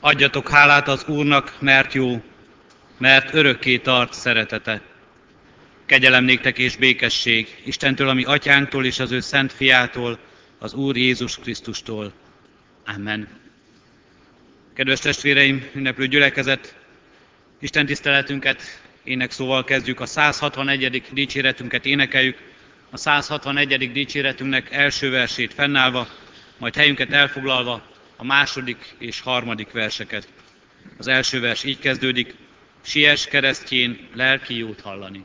[0.00, 2.22] Adjatok hálát az Úrnak, mert jó,
[2.98, 4.80] mert örökké tart szeretete.
[5.86, 10.18] Kegyelem néktek és békesség Istentől, ami atyánktól és az ő szent fiától,
[10.58, 12.12] az Úr Jézus Krisztustól.
[12.86, 13.28] Amen.
[14.74, 16.76] Kedves testvéreim, ünneplő gyülekezet,
[17.60, 21.02] Isten tiszteletünket ének szóval kezdjük, a 161.
[21.12, 22.38] dicséretünket énekeljük,
[22.90, 23.92] a 161.
[23.92, 26.08] dicséretünknek első versét fennállva,
[26.58, 30.28] majd helyünket elfoglalva a második és harmadik verseket.
[30.96, 32.34] Az első vers így kezdődik,
[32.82, 35.24] siess keresztjén lelki jót hallani.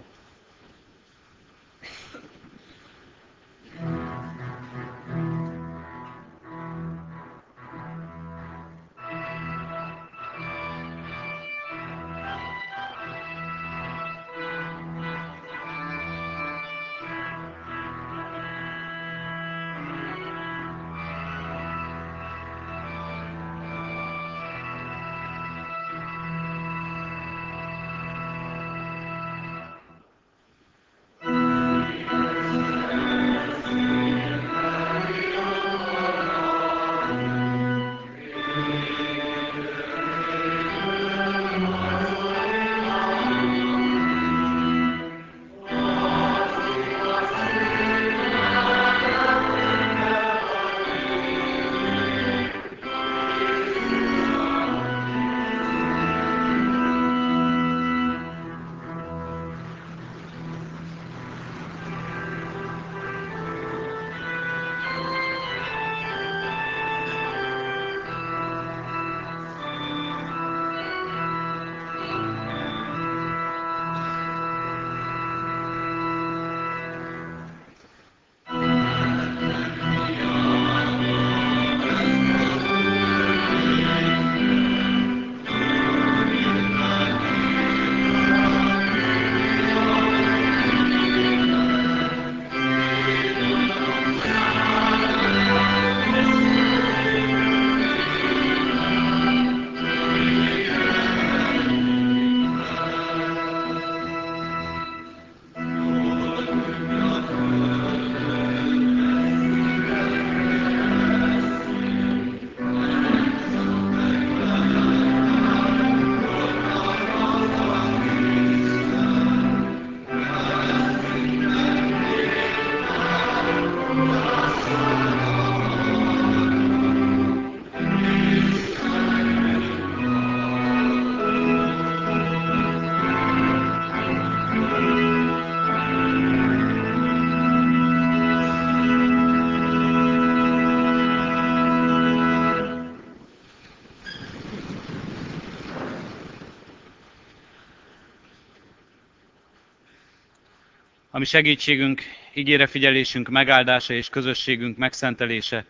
[151.21, 152.01] Ami segítségünk,
[152.33, 155.65] ígére figyelésünk megáldása és közösségünk megszentelése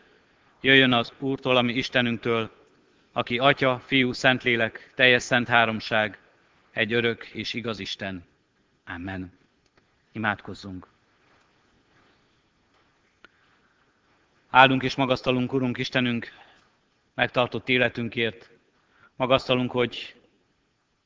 [0.61, 2.51] jöjjön az Úrtól, ami Istenünktől,
[3.11, 6.19] aki Atya, Fiú, Szentlélek, teljes szent háromság,
[6.71, 8.25] egy örök és igaz Isten.
[8.85, 9.33] Amen.
[10.11, 10.87] Imádkozzunk.
[14.49, 16.31] Áldunk és magasztalunk, Urunk Istenünk,
[17.13, 18.49] megtartott életünkért.
[19.15, 20.15] Magasztalunk, hogy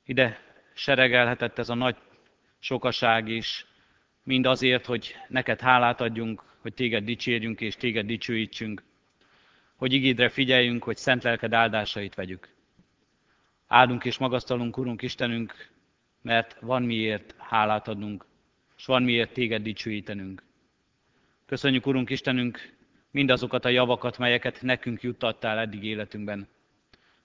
[0.04, 0.42] ide
[0.74, 1.96] seregelhetett ez a nagy
[2.60, 3.66] sokaság is,
[4.26, 8.84] mind azért, hogy neked hálát adjunk, hogy téged dicsérjünk és téged dicsőítsünk,
[9.76, 12.50] hogy igédre figyeljünk, hogy szent lelked áldásait vegyük.
[13.68, 15.70] Áldunk és magasztalunk, Urunk Istenünk,
[16.22, 18.26] mert van miért hálát adnunk,
[18.78, 20.44] és van miért téged dicsőítenünk.
[21.46, 22.74] Köszönjük, Urunk Istenünk,
[23.12, 26.48] mindazokat a javakat, melyeket nekünk juttattál eddig életünkben.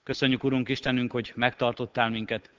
[0.03, 2.51] Köszönjük, Urunk Istenünk, hogy megtartottál minket,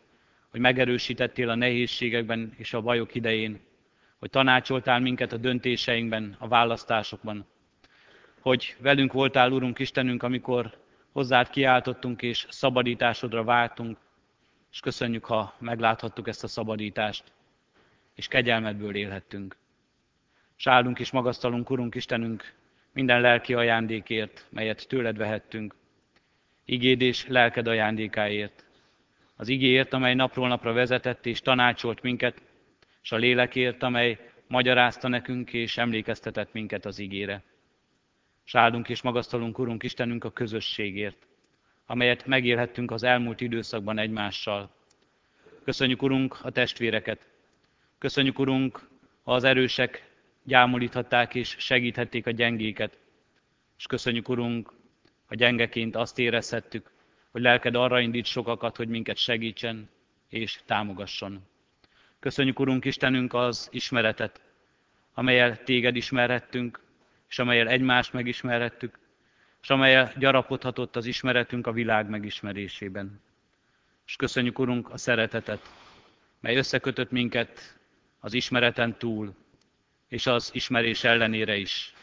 [0.49, 3.61] hogy megerősítettél a nehézségekben és a bajok idején,
[4.23, 7.47] hogy tanácsoltál minket a döntéseinkben, a választásokban,
[8.41, 10.77] hogy velünk voltál, Urunk Istenünk, amikor
[11.13, 13.99] hozzád kiáltottunk és szabadításodra váltunk,
[14.73, 17.25] és köszönjük, ha megláthattuk ezt a szabadítást,
[18.15, 19.57] és kegyelmedből élhettünk.
[20.57, 22.55] És áldunk és magasztalunk, Urunk Istenünk,
[22.93, 25.75] minden lelki ajándékért, melyet tőled vehettünk,
[26.65, 28.65] igéd és lelked ajándékáért,
[29.37, 32.43] az igéért, amely napról napra vezetett és tanácsolt minket,
[33.03, 37.43] és a lélekért, amely magyarázta nekünk és emlékeztetett minket az ígére.
[38.45, 41.27] S és magasztalunk, Urunk Istenünk, a közösségért,
[41.87, 44.75] amelyet megélhettünk az elmúlt időszakban egymással.
[45.65, 47.29] Köszönjük, Urunk, a testvéreket.
[47.99, 48.89] Köszönjük, Urunk,
[49.23, 50.11] ha az erősek
[50.43, 52.99] gyámolíthatták és segíthették a gyengéket.
[53.79, 54.73] És köszönjük, Urunk,
[55.27, 56.91] a gyengeként azt érezhettük,
[57.31, 59.89] hogy lelked arra indít sokakat, hogy minket segítsen
[60.29, 61.51] és támogasson.
[62.23, 64.41] Köszönjük, Urunk Istenünk, az ismeretet,
[65.15, 66.81] amelyel téged ismerhettünk,
[67.29, 68.99] és amelyel egymást megismerhettük,
[69.63, 73.21] és amelyel gyarapodhatott az ismeretünk a világ megismerésében.
[74.07, 75.73] És köszönjük, Urunk, a szeretetet,
[76.41, 77.79] mely összekötött minket
[78.21, 79.35] az ismereten túl,
[80.09, 81.95] és az ismerés ellenére is.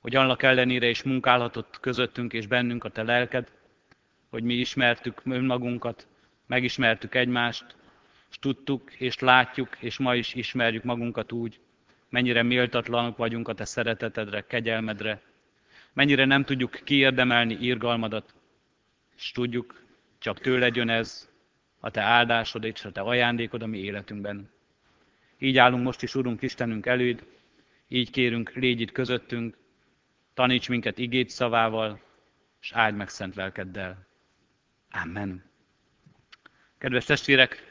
[0.00, 3.50] Hogy annak ellenére is munkálhatott közöttünk és bennünk a Te lelked,
[4.30, 6.06] hogy mi ismertük önmagunkat,
[6.46, 7.78] megismertük egymást,
[8.30, 11.60] és tudtuk, és látjuk, és ma is ismerjük magunkat úgy,
[12.08, 15.22] mennyire méltatlanok vagyunk a Te szeretetedre, kegyelmedre,
[15.92, 18.34] mennyire nem tudjuk kiérdemelni írgalmadat,
[19.16, 19.82] és tudjuk,
[20.18, 21.28] csak tőled jön ez,
[21.80, 24.50] a Te áldásod és a Te ajándékod a mi életünkben.
[25.38, 27.24] Így állunk most is, Urunk Istenünk előd,
[27.88, 29.56] így kérünk, légy itt közöttünk,
[30.34, 32.00] taníts minket igét szavával,
[32.60, 34.06] és áld meg szent lelkeddel.
[34.90, 35.44] Amen.
[36.78, 37.69] Kedves testvérek,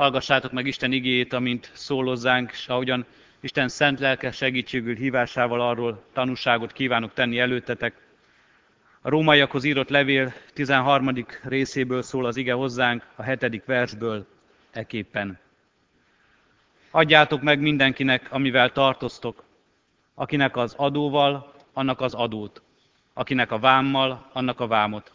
[0.00, 3.06] hallgassátok meg Isten igéjét, amint szólozzánk, és ahogyan
[3.40, 7.94] Isten szent lelke segítségül hívásával arról tanúságot kívánok tenni előttetek.
[9.00, 11.26] A rómaiakhoz írott levél 13.
[11.42, 14.26] részéből szól az ige hozzánk, a hetedik versből
[14.70, 15.38] eképpen.
[16.90, 19.44] Adjátok meg mindenkinek, amivel tartoztok,
[20.14, 22.62] akinek az adóval, annak az adót,
[23.12, 25.12] akinek a vámmal, annak a vámot,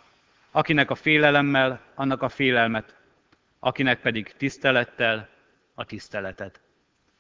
[0.52, 2.95] akinek a félelemmel, annak a félelmet,
[3.66, 5.30] akinek pedig tisztelettel,
[5.74, 6.62] a tiszteletet.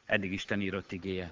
[0.05, 1.31] Eddig Isten írott igéje.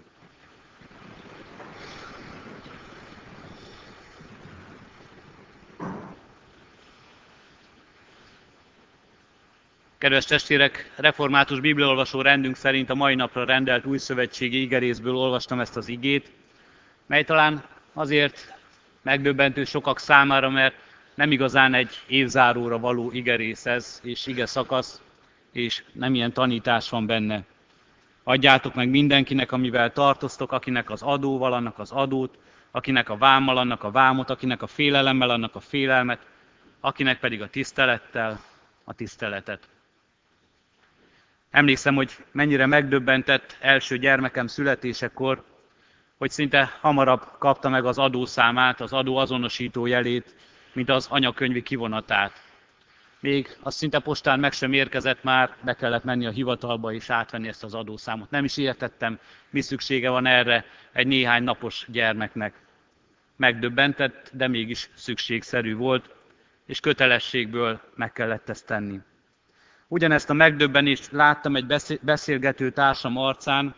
[9.97, 15.77] Kedves testvérek, református bibliolvasó rendünk szerint a mai napra rendelt új szövetségi igerészből olvastam ezt
[15.77, 16.31] az igét,
[17.05, 18.53] mely talán azért
[19.01, 20.75] megdöbbentő sokak számára, mert
[21.15, 25.01] nem igazán egy évzáróra való igerész ez, és ige szakasz,
[25.51, 27.43] és nem ilyen tanítás van benne.
[28.23, 32.37] Adjátok meg mindenkinek, amivel tartoztok, akinek az adóval, annak az adót,
[32.71, 36.27] akinek a vámmal, annak a vámot, akinek a félelemmel, annak a félelmet,
[36.79, 38.39] akinek pedig a tisztelettel,
[38.83, 39.67] a tiszteletet.
[41.51, 45.43] Emlékszem, hogy mennyire megdöbbentett első gyermekem születésekor,
[46.17, 50.35] hogy szinte hamarabb kapta meg az adószámát, az adó azonosító jelét,
[50.73, 52.41] mint az anyakönyvi kivonatát.
[53.19, 57.47] Még az szinte postán meg sem érkezett már, be kellett menni a hivatalba és átvenni
[57.47, 58.29] ezt az adószámot.
[58.29, 62.53] Nem is értettem, mi szüksége van erre egy néhány napos gyermeknek.
[63.35, 66.09] Megdöbbentett, de mégis szükségszerű volt,
[66.65, 68.99] és kötelességből meg kellett ezt tenni.
[69.87, 71.65] Ugyanezt a megdöbbenést láttam egy
[72.01, 73.75] beszélgető társam arcán,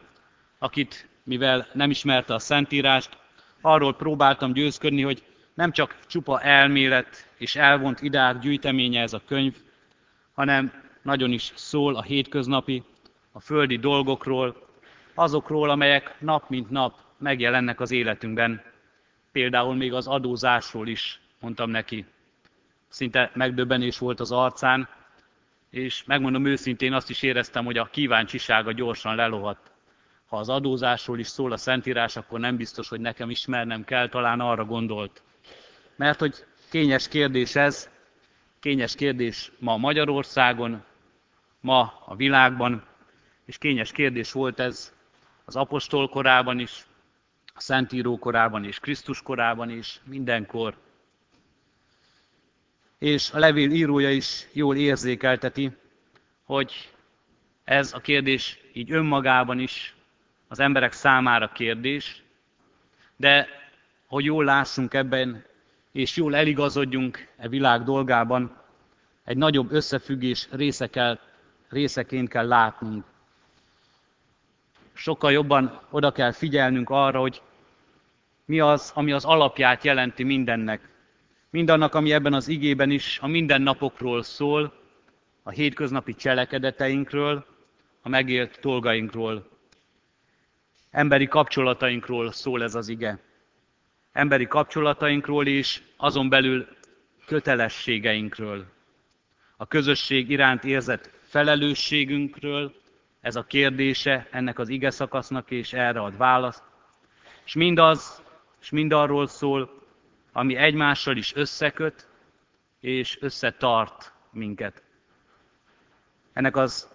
[0.60, 3.18] akit, mivel nem ismerte a Szentírást,
[3.62, 5.24] arról próbáltam győzködni, hogy
[5.56, 9.56] nem csak csupa elmélet és elvont ideák gyűjteménye ez a könyv,
[10.34, 12.84] hanem nagyon is szól a hétköznapi,
[13.32, 14.68] a földi dolgokról,
[15.14, 18.62] azokról, amelyek nap mint nap megjelennek az életünkben.
[19.32, 22.06] Például még az adózásról is mondtam neki.
[22.88, 24.90] Szinte megdöbbenés volt az arcán,
[25.70, 29.72] és megmondom őszintén azt is éreztem, hogy a kíváncsisága gyorsan lelohadt.
[30.26, 34.40] Ha az adózásról is szól a Szentírás, akkor nem biztos, hogy nekem ismernem kell, talán
[34.40, 35.24] arra gondolt.
[35.96, 37.90] Mert hogy kényes kérdés ez,
[38.60, 40.84] kényes kérdés ma Magyarországon,
[41.60, 42.86] ma a világban,
[43.46, 44.94] és kényes kérdés volt ez
[45.46, 46.86] az apostol korában is,
[47.56, 50.78] a Szentíró korában és Krisztus korában is, mindenkor.
[52.98, 55.72] És a levél írója is jól érzékelteti,
[56.44, 56.94] hogy
[57.64, 59.96] ez a kérdés így önmagában is
[60.48, 62.24] az emberek számára kérdés,
[63.16, 63.48] de
[64.08, 65.46] hogy jól lássunk ebben,
[65.96, 68.58] és jól eligazodjunk e világ dolgában,
[69.24, 71.20] egy nagyobb összefüggés része kell,
[71.70, 73.06] részeként kell látnunk.
[74.94, 77.42] Sokkal jobban oda kell figyelnünk arra, hogy
[78.46, 80.90] mi az, ami az alapját jelenti mindennek.
[81.50, 84.74] Mindannak, ami ebben az igében is a mindennapokról szól,
[85.44, 87.46] a hétköznapi cselekedeteinkről,
[88.02, 89.48] a megélt dolgainkról.
[90.92, 93.20] Emberi kapcsolatainkról szól ez az ige
[94.16, 96.68] emberi kapcsolatainkról is, azon belül
[97.26, 98.66] kötelességeinkről,
[99.58, 102.76] a közösség iránt érzett felelősségünkről,
[103.22, 106.64] ez a kérdése ennek az ige szakasznak, és erre ad választ.
[107.46, 108.24] És mindaz,
[108.62, 109.84] és mindarról szól,
[110.32, 112.08] ami egymással is összeköt,
[112.80, 114.84] és összetart minket.
[116.34, 116.90] Ennek az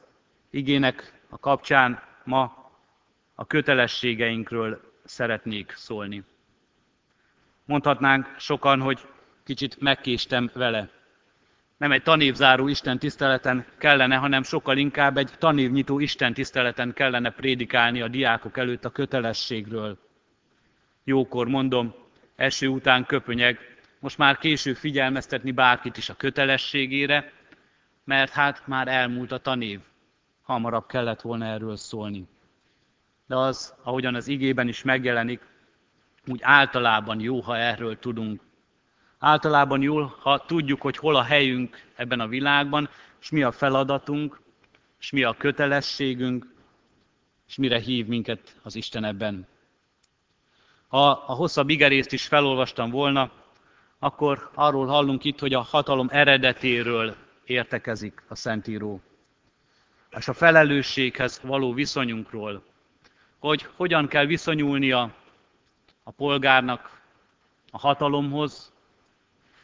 [0.50, 2.70] igének a kapcsán ma
[3.34, 6.24] a kötelességeinkről szeretnék szólni.
[7.70, 8.98] Mondhatnánk sokan, hogy
[9.44, 10.88] kicsit megkéstem vele.
[11.76, 18.00] nem egy tanévzáró Isten tiszteleten kellene, hanem sokkal inkább egy tanévnyitó Isten tiszteleten kellene prédikálni
[18.00, 19.98] a diákok előtt a kötelességről.
[21.04, 21.94] Jókor mondom,
[22.36, 23.58] eső után köpönyeg,
[23.98, 27.32] most már késő figyelmeztetni bárkit is a kötelességére,
[28.04, 29.80] mert hát már elmúlt a tanév.
[30.42, 32.26] Hamarabb kellett volna erről szólni.
[33.26, 35.48] De az, ahogyan az igében is megjelenik,
[36.26, 38.42] úgy általában jó, ha erről tudunk.
[39.18, 42.88] Általában jó, ha tudjuk, hogy hol a helyünk ebben a világban,
[43.20, 44.40] és mi a feladatunk,
[45.00, 46.54] és mi a kötelességünk,
[47.48, 49.46] és mire hív minket az Isten ebben.
[50.88, 53.30] Ha a hosszabb igerészt is felolvastam volna,
[53.98, 59.00] akkor arról hallunk itt, hogy a hatalom eredetéről értekezik a Szentíró.
[60.10, 62.62] És a felelősséghez való viszonyunkról,
[63.38, 65.14] hogy hogyan kell viszonyulnia
[66.10, 67.00] a polgárnak
[67.70, 68.72] a hatalomhoz,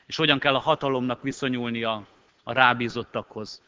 [0.06, 2.06] és hogyan kell a hatalomnak viszonyulnia
[2.44, 3.62] a rábízottakhoz.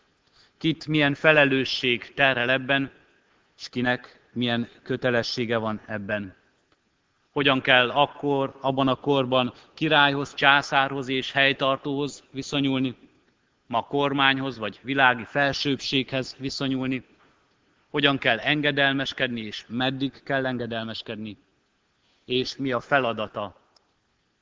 [0.58, 2.90] Kit milyen felelősség terhel ebben,
[3.58, 6.34] és kinek milyen kötelessége van ebben.
[7.30, 12.96] Hogyan kell akkor, abban a korban királyhoz, császárhoz és helytartóhoz viszonyulni,
[13.66, 17.04] ma kormányhoz vagy világi felsőbbséghez viszonyulni,
[17.90, 21.46] hogyan kell engedelmeskedni, és meddig kell engedelmeskedni,
[22.28, 23.56] és mi a feladata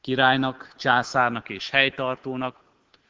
[0.00, 2.57] királynak, császárnak és helytartónak,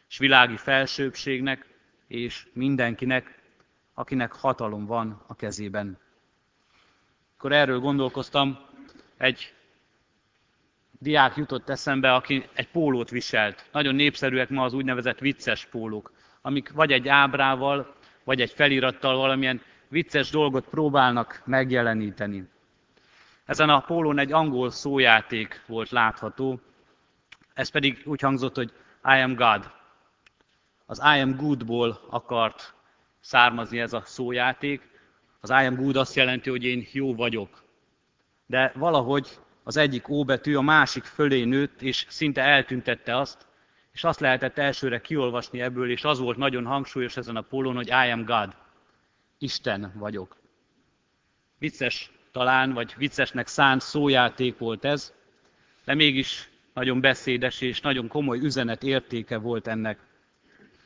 [0.08, 1.66] és világi felsőbbségnek,
[2.06, 3.42] és mindenkinek,
[3.94, 5.98] akinek hatalom van a kezében.
[7.36, 8.58] Akkor erről gondolkoztam,
[9.16, 9.54] egy
[10.98, 13.68] diák jutott eszembe, aki egy pólót viselt.
[13.72, 19.62] Nagyon népszerűek ma az úgynevezett vicces pólók, amik vagy egy ábrával, vagy egy felirattal valamilyen
[19.88, 22.54] vicces dolgot próbálnak megjeleníteni.
[23.46, 26.60] Ezen a pólón egy angol szójáték volt látható,
[27.54, 28.72] ez pedig úgy hangzott, hogy
[29.04, 29.70] I am God.
[30.86, 32.74] Az I am goodból akart
[33.20, 34.88] származni ez a szójáték.
[35.40, 37.62] Az I am good azt jelenti, hogy én jó vagyok.
[38.46, 43.46] De valahogy az egyik betű a másik fölé nőtt, és szinte eltüntette azt,
[43.92, 47.88] és azt lehetett elsőre kiolvasni ebből, és az volt nagyon hangsúlyos ezen a pólón, hogy
[47.88, 48.56] I am God.
[49.38, 50.36] Isten vagyok.
[51.58, 55.12] Vicces talán, vagy viccesnek szánt szójáték volt ez,
[55.84, 59.98] de mégis nagyon beszédes és nagyon komoly üzenet értéke volt ennek.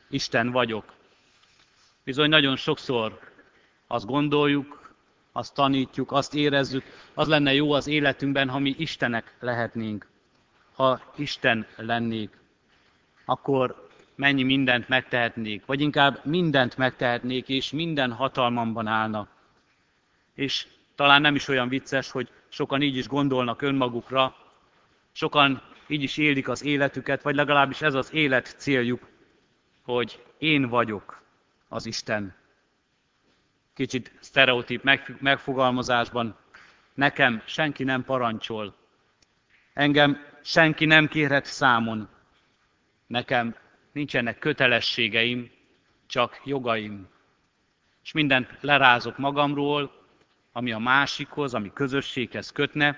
[0.09, 0.93] Isten vagyok.
[2.03, 3.19] Bizony nagyon sokszor
[3.87, 4.95] azt gondoljuk,
[5.31, 10.07] azt tanítjuk, azt érezzük, az lenne jó az életünkben, ha mi Istenek lehetnénk.
[10.73, 12.37] Ha Isten lennék,
[13.25, 19.27] akkor mennyi mindent megtehetnék, vagy inkább mindent megtehetnék, és minden hatalmamban állna.
[20.35, 20.67] És
[21.01, 24.35] talán nem is olyan vicces, hogy sokan így is gondolnak önmagukra,
[25.11, 29.07] sokan így is élik az életüket, vagy legalábbis ez az élet céljuk,
[29.83, 31.21] hogy én vagyok
[31.67, 32.35] az Isten.
[33.73, 34.83] Kicsit sztereotíp
[35.19, 36.35] megfogalmazásban,
[36.93, 38.75] nekem senki nem parancsol,
[39.73, 42.09] engem senki nem kérhet számon,
[43.07, 43.55] nekem
[43.91, 45.51] nincsenek kötelességeim,
[46.07, 47.07] csak jogaim.
[48.03, 50.00] És mindent lerázok magamról,
[50.51, 52.97] ami a másikhoz, ami közösséghez kötne,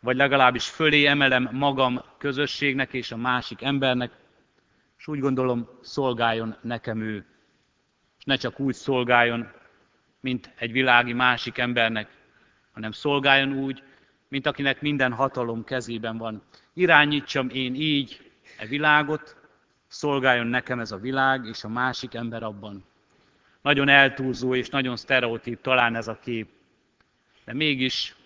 [0.00, 4.12] vagy legalábbis fölé emelem magam közösségnek és a másik embernek,
[4.98, 7.26] és úgy gondolom, szolgáljon nekem ő.
[8.18, 9.52] És ne csak úgy szolgáljon,
[10.20, 12.08] mint egy világi másik embernek,
[12.72, 13.82] hanem szolgáljon úgy,
[14.28, 16.42] mint akinek minden hatalom kezében van.
[16.72, 19.36] Irányítsam én így e világot,
[19.86, 22.84] szolgáljon nekem ez a világ, és a másik ember abban.
[23.62, 26.48] Nagyon eltúlzó és nagyon sztereotíp talán ez a kép.
[27.44, 28.16] De mégis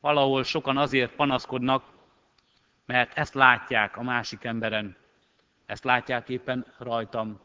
[0.00, 1.84] valahol sokan azért panaszkodnak,
[2.86, 4.96] mert ezt látják a másik emberen.
[5.66, 7.40] Ezt látják éppen rajtam,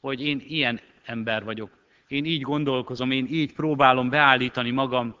[0.00, 1.78] hogy én ilyen ember vagyok.
[2.08, 5.16] Én így gondolkozom, én így próbálom beállítani magam.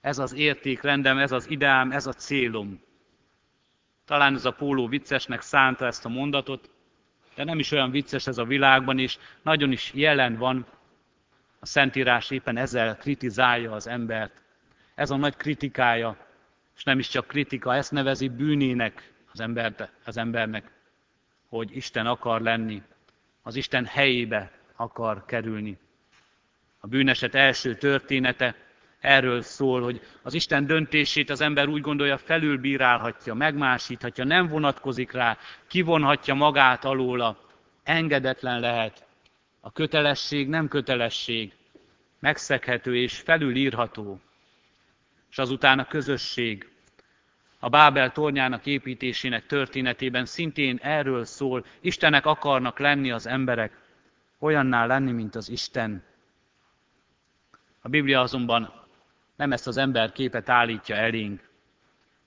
[0.00, 2.80] Ez az értékrendem, ez az ideám, ez a célom.
[4.04, 6.70] Talán ez a póló viccesnek szánta ezt a mondatot,
[7.34, 10.66] de nem is olyan vicces ez a világban, és nagyon is jelen van.
[11.60, 14.42] A Szentírás éppen ezzel kritizálja az embert.
[14.94, 16.16] Ez a nagy kritikája,
[16.76, 20.70] és nem is csak kritika, ezt nevezi bűnének az, embert, az embernek,
[21.48, 22.82] hogy Isten akar lenni,
[23.42, 25.78] az Isten helyébe akar kerülni.
[26.80, 28.54] A bűneset első története
[29.00, 35.38] erről szól, hogy az Isten döntését az ember úgy gondolja felülbírálhatja, megmásíthatja, nem vonatkozik rá,
[35.66, 37.48] kivonhatja magát alóla,
[37.82, 39.08] engedetlen lehet.
[39.60, 41.52] A kötelesség nem kötelesség,
[42.18, 44.20] megszeghető és felülírható
[45.30, 46.68] és azután a közösség.
[47.62, 51.64] a Bábel tornyának építésének történetében szintén erről szól.
[51.80, 53.78] Istenek akarnak lenni az emberek,
[54.38, 56.02] olyanná lenni, mint az Isten.
[57.80, 58.72] A Biblia azonban
[59.36, 61.48] nem ezt az ember képet állítja elénk.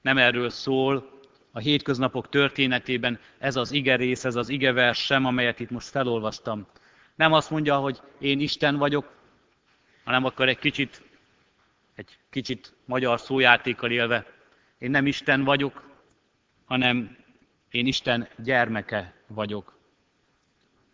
[0.01, 1.19] Nem erről szól
[1.51, 6.67] a hétköznapok történetében ez az igerész, ez az igevers sem, amelyet itt most felolvastam.
[7.15, 9.11] Nem azt mondja, hogy én Isten vagyok,
[10.03, 11.01] hanem akkor egy kicsit,
[11.95, 14.25] egy kicsit magyar szójátékkal élve,
[14.77, 15.89] én nem Isten vagyok,
[16.65, 17.17] hanem
[17.71, 19.77] én Isten gyermeke vagyok.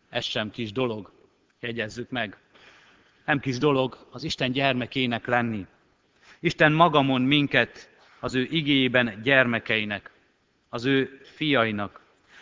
[0.10, 1.12] Ez sem kis dolog,
[1.60, 2.38] jegyezzük meg.
[3.26, 5.66] Nem kis dolog az Isten gyermekének lenni.
[6.40, 10.12] Isten maga mond minket az ő igében gyermekeinek,
[10.70, 12.02] az ő fiainak.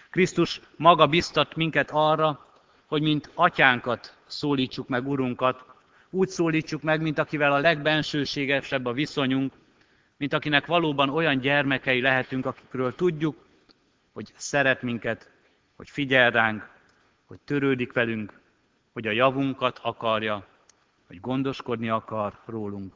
[0.10, 2.47] Krisztus maga biztat minket arra,
[2.88, 5.66] hogy mint atyánkat szólítsuk meg Urunkat,
[6.10, 9.54] úgy szólítsuk meg, mint akivel a legbensőségesebb a viszonyunk,
[10.18, 13.46] mint akinek valóban olyan gyermekei lehetünk, akikről tudjuk,
[14.14, 15.32] hogy szeret minket,
[15.76, 16.70] hogy figyel ránk,
[17.26, 18.40] hogy törődik velünk,
[18.94, 20.48] hogy a javunkat akarja,
[21.08, 22.94] hogy gondoskodni akar rólunk.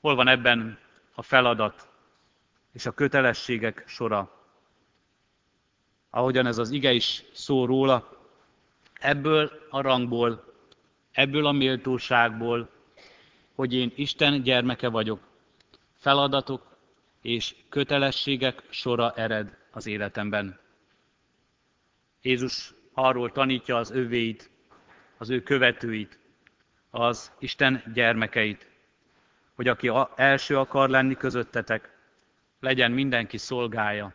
[0.00, 0.78] Hol van ebben
[1.14, 1.88] a feladat
[2.72, 4.36] és a kötelességek sora?
[6.10, 8.17] Ahogyan ez az ige is szól róla,
[9.00, 10.54] ebből a rangból,
[11.12, 12.70] ebből a méltóságból,
[13.54, 15.20] hogy én Isten gyermeke vagyok,
[15.96, 16.76] feladatok
[17.22, 20.58] és kötelességek sora ered az életemben.
[22.22, 24.50] Jézus arról tanítja az övéit,
[25.16, 26.18] az ő követőit,
[26.90, 28.68] az Isten gyermekeit,
[29.54, 31.96] hogy aki első akar lenni közöttetek,
[32.60, 34.14] legyen mindenki szolgája,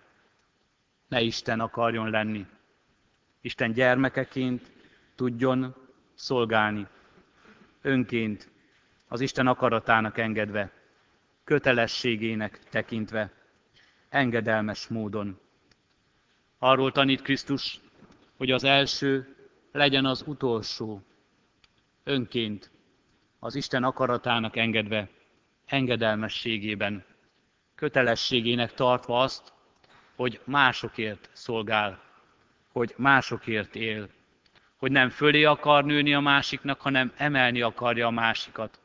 [1.07, 2.45] ne Isten akarjon lenni.
[3.41, 4.71] Isten gyermekeként
[5.15, 5.75] tudjon
[6.13, 6.87] szolgálni,
[7.81, 8.51] önként,
[9.07, 10.71] az Isten akaratának engedve,
[11.43, 13.31] kötelességének tekintve,
[14.09, 15.39] engedelmes módon.
[16.57, 17.79] Arról tanít Krisztus,
[18.37, 19.35] hogy az első
[19.71, 21.01] legyen az utolsó,
[22.03, 22.71] önként,
[23.39, 25.09] az Isten akaratának engedve,
[25.65, 27.05] engedelmességében,
[27.75, 29.53] kötelességének tartva azt,
[30.15, 32.01] hogy másokért szolgál,
[32.71, 34.09] hogy másokért él,
[34.83, 38.79] hogy nem fölé akar nőni a másiknak, hanem emelni akarja a másikat,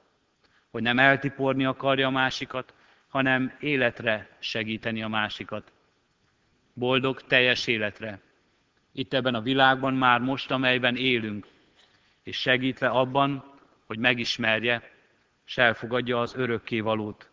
[0.71, 2.75] hogy nem eltiporni akarja a másikat,
[3.09, 5.73] hanem életre segíteni a másikat.
[6.73, 8.21] Boldog, teljes életre.
[8.93, 11.47] Itt ebben a világban már most, amelyben élünk,
[12.23, 13.55] és segítve abban,
[13.87, 14.91] hogy megismerje,
[15.47, 16.37] és elfogadja az
[16.83, 17.31] valót,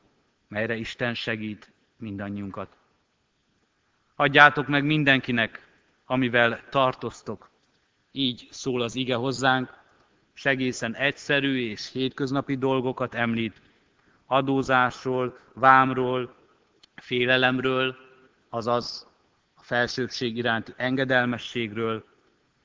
[0.48, 2.78] melyre Isten segít mindannyiunkat.
[4.16, 5.68] Adjátok meg mindenkinek,
[6.06, 7.54] amivel tartoztok.
[8.18, 9.74] Így szól az ige hozzánk,
[10.36, 13.62] és egészen egyszerű és hétköznapi dolgokat említ.
[14.26, 16.36] Adózásról, vámról,
[16.96, 17.96] félelemről,
[18.50, 19.08] azaz
[19.54, 22.06] a felsőbbség iránti engedelmességről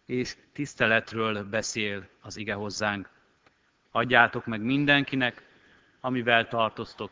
[0.07, 3.11] és tiszteletről beszél az ige hozzánk.
[3.91, 5.47] Adjátok meg mindenkinek,
[6.01, 7.11] amivel tartoztok.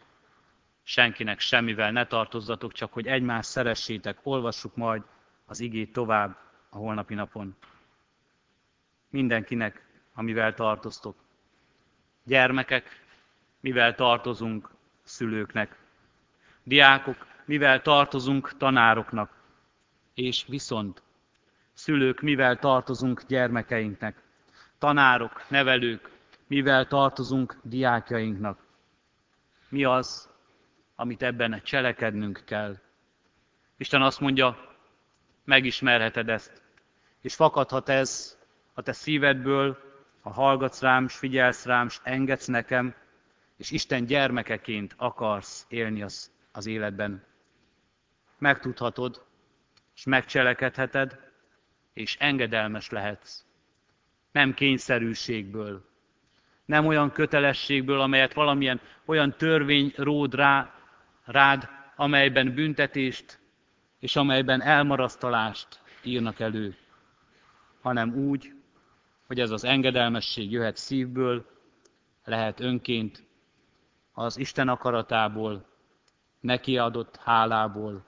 [0.83, 4.19] Senkinek semmivel ne tartozzatok, csak hogy egymást szeressétek.
[4.23, 5.03] Olvassuk majd
[5.47, 6.37] az igét tovább
[6.69, 7.57] a holnapi napon.
[9.11, 11.17] Mindenkinek, amivel tartoztok.
[12.25, 13.05] Gyermekek,
[13.61, 14.71] mivel tartozunk
[15.03, 15.79] szülőknek.
[16.63, 19.37] Diákok, mivel tartozunk tanároknak.
[20.15, 21.03] És viszont
[21.73, 24.23] szülők, mivel tartozunk gyermekeinknek.
[24.79, 26.11] Tanárok, nevelők,
[26.47, 28.67] mivel tartozunk diákjainknak.
[29.69, 30.29] Mi az,
[30.97, 32.79] amit ebben cselekednünk kell.
[33.77, 34.77] Isten azt mondja,
[35.45, 36.63] megismerheted ezt,
[37.21, 38.38] és fakadhat ez
[38.79, 39.79] a te szívedből,
[40.21, 42.95] ha hallgatsz rám, s figyelsz rám, s engedsz nekem,
[43.57, 47.25] és Isten gyermekeként akarsz élni az, az életben.
[48.39, 49.25] Megtudhatod,
[49.95, 51.19] és megcselekedheted,
[51.93, 53.45] és engedelmes lehetsz.
[54.33, 55.85] Nem kényszerűségből,
[56.65, 60.75] nem olyan kötelességből, amelyet valamilyen olyan törvény ród rá,
[61.25, 63.39] rád, amelyben büntetést
[63.99, 66.77] és amelyben elmarasztalást írnak elő,
[67.81, 68.57] hanem úgy,
[69.29, 71.47] hogy ez az engedelmesség jöhet szívből,
[72.25, 73.23] lehet önként,
[74.13, 75.67] az Isten akaratából,
[76.41, 78.05] neki adott hálából,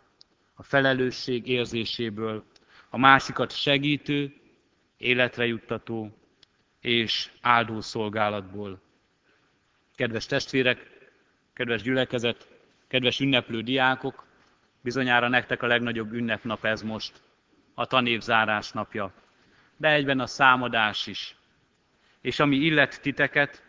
[0.55, 2.45] a felelősség érzéséből,
[2.91, 4.35] a másikat segítő,
[4.97, 6.11] életre juttató
[6.81, 8.81] és áldó szolgálatból.
[9.95, 11.11] Kedves testvérek,
[11.53, 12.49] kedves gyülekezet,
[12.89, 14.27] kedves ünneplő diákok,
[14.81, 17.23] bizonyára nektek a legnagyobb ünnepnap ez most,
[17.75, 19.13] a tanévzárás napja,
[19.81, 21.37] de egyben a számadás is.
[22.21, 23.63] És ami illet titeket,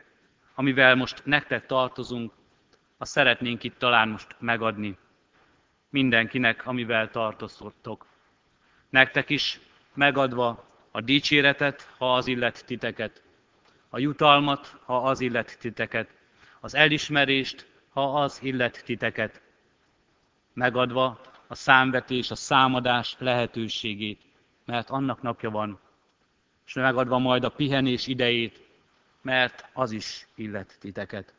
[0.56, 2.34] amivel most nektek tartozunk,
[2.98, 4.98] azt szeretnénk itt talán most megadni.
[5.90, 8.06] mindenkinek, amivel tartoztok.
[8.90, 9.60] Nektek is
[9.94, 13.24] megadva a dicséretet, ha az illet titeket,
[13.90, 16.10] a jutalmat, ha az illet titeket,
[16.60, 19.42] az elismerést, ha az illet titeket,
[20.54, 24.22] megadva a számvetés, a számadás lehetőségét,
[24.66, 25.80] mert annak napja van,
[26.66, 28.62] és megadva majd a pihenés idejét,
[29.22, 31.34] mert az is illet titeket.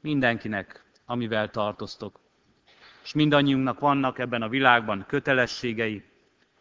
[0.00, 2.20] Mindenkinek, amivel tartoztok.
[3.02, 6.04] És mindannyiunknak vannak ebben a világban kötelességei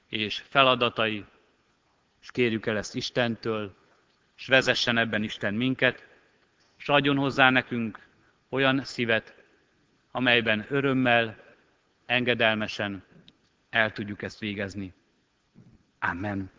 [0.08, 1.26] és feladatai,
[2.22, 3.76] és kérjük el ezt Istentől,
[4.38, 6.06] és vezessen ebben Isten minket,
[6.78, 8.00] és adjon hozzá nekünk
[8.50, 9.36] olyan szívet,
[10.12, 11.38] amelyben örömmel,
[12.06, 13.04] engedelmesen
[13.70, 14.94] el tudjuk ezt végezni.
[16.00, 16.57] Amen.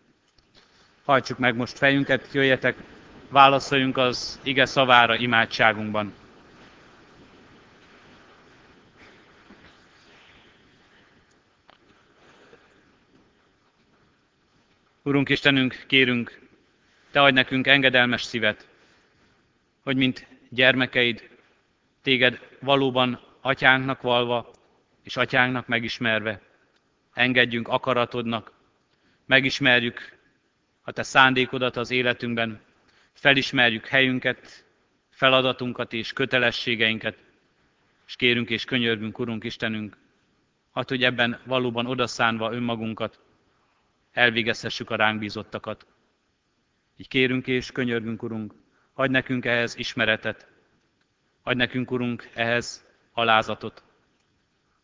[1.09, 2.75] Hajtsuk meg most fejünket, jöjjetek,
[3.29, 6.13] válaszoljunk az ige szavára imádságunkban.
[15.03, 16.39] Urunk Istenünk, kérünk,
[17.11, 18.67] Te adj nekünk engedelmes szívet,
[19.83, 21.29] hogy mint gyermekeid,
[22.01, 24.51] Téged valóban atyánknak valva
[25.03, 26.41] és atyánknak megismerve,
[27.13, 28.51] engedjünk akaratodnak,
[29.25, 30.18] megismerjük
[30.89, 32.61] a Te szándékodat az életünkben,
[33.13, 34.65] felismerjük helyünket,
[35.09, 37.17] feladatunkat és kötelességeinket,
[38.07, 39.97] és kérünk és könyörgünk, Urunk Istenünk,
[40.73, 43.19] hát, hogy ebben valóban odaszánva önmagunkat,
[44.11, 45.85] elvégezhessük a ránk bízottakat.
[46.97, 48.53] Így kérünk és könyörgünk, Urunk,
[48.93, 50.47] adj nekünk ehhez ismeretet,
[51.43, 53.83] adj nekünk, Urunk, ehhez alázatot,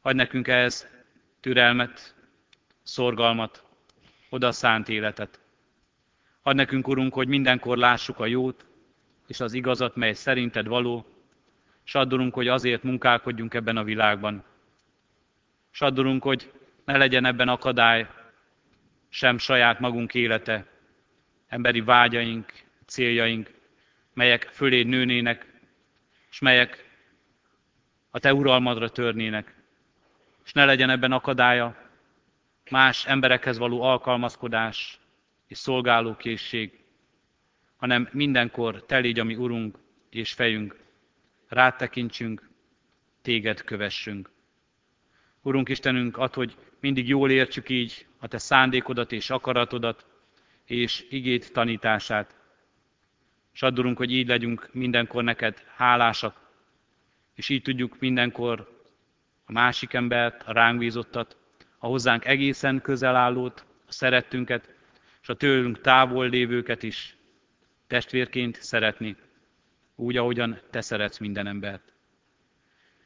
[0.02, 0.88] adj nekünk ehhez
[1.40, 2.16] türelmet,
[2.84, 3.64] szorgalmat,
[4.30, 5.44] odaszánt életet.
[6.48, 8.66] Adj nekünk, Urunk, hogy mindenkor lássuk a jót
[9.28, 11.06] és az igazat, mely szerinted való,
[11.86, 14.44] és addulunk, hogy azért munkálkodjunk ebben a világban.
[15.72, 16.52] És addulunk, hogy
[16.84, 18.08] ne legyen ebben akadály
[19.10, 20.66] sem saját magunk élete,
[21.48, 22.54] emberi vágyaink,
[22.86, 23.54] céljaink,
[24.14, 25.46] melyek fölé nőnének,
[26.30, 26.90] és melyek
[28.10, 29.56] a te uralmadra törnének.
[30.46, 31.76] És ne legyen ebben akadálya
[32.70, 35.00] más emberekhez való alkalmazkodás
[35.48, 36.84] és szolgálókészség,
[37.76, 39.78] hanem mindenkor te légy a Urunk
[40.10, 40.80] és fejünk,
[41.48, 42.50] rád tekintsünk,
[43.22, 44.32] téged kövessünk.
[45.42, 50.06] Urunk Istenünk, ad, hogy mindig jól értsük így a te szándékodat és akaratodat,
[50.66, 52.36] és igét tanítását.
[53.54, 56.50] És addulunk, hogy így legyünk mindenkor neked hálásak,
[57.36, 58.84] és így tudjuk mindenkor
[59.46, 61.38] a másik embert, a ránk bízottat,
[61.78, 64.74] a hozzánk egészen közel állót, a szerettünket,
[65.26, 67.18] és a tőlünk távol lévőket is
[67.88, 69.16] testvérként szeretni,
[69.96, 71.94] úgy, ahogyan te szeretsz minden embert.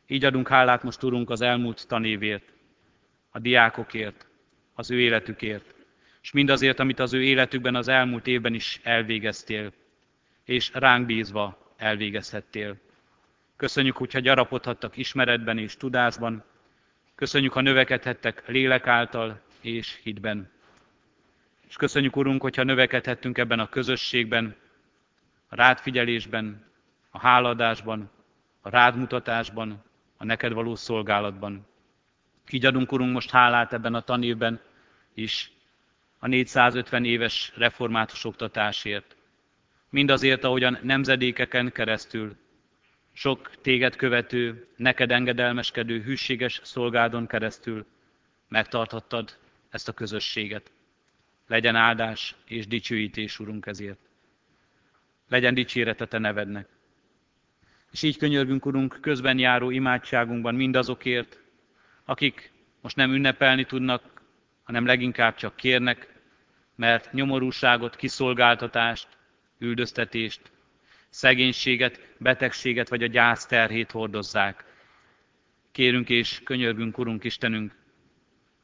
[0.07, 2.53] Így adunk hálát most, Urunk, az elmúlt tanévért,
[3.29, 4.27] a diákokért,
[4.73, 5.75] az ő életükért,
[6.21, 9.73] és mindazért, amit az ő életükben az elmúlt évben is elvégeztél,
[10.43, 12.77] és ránk bízva elvégezhettél.
[13.55, 16.43] Köszönjük, hogyha gyarapodhattak ismeretben és tudásban,
[17.15, 20.57] köszönjük, ha növekedhettek lélek által és hitben.
[21.69, 24.55] És köszönjük, Urunk, hogyha növekedhettünk ebben a közösségben,
[25.47, 26.65] a rádfigyelésben,
[27.09, 28.11] a háladásban,
[28.61, 29.83] a rádmutatásban,
[30.17, 31.67] a neked való szolgálatban.
[32.49, 34.61] Így adunk, Urunk, most hálát ebben a tanévben
[35.13, 35.51] is
[36.19, 39.15] a 450 éves református oktatásért.
[39.89, 42.35] Mindazért, ahogyan nemzedékeken keresztül
[43.13, 47.85] sok téged követő, neked engedelmeskedő, hűséges szolgádon keresztül
[48.47, 49.37] megtarthattad
[49.69, 50.71] ezt a közösséget.
[51.49, 53.99] Legyen áldás és dicsőítés, Urunk, ezért.
[55.27, 56.67] Legyen dicsérete Te nevednek.
[57.91, 61.39] És így könyörgünk, Urunk, közben járó imádságunkban mindazokért,
[62.05, 64.21] akik most nem ünnepelni tudnak,
[64.63, 66.13] hanem leginkább csak kérnek,
[66.75, 69.07] mert nyomorúságot, kiszolgáltatást,
[69.57, 70.41] üldöztetést,
[71.09, 74.65] szegénységet, betegséget vagy a gyász terhét hordozzák.
[75.71, 77.75] Kérünk és könyörgünk, Urunk Istenünk,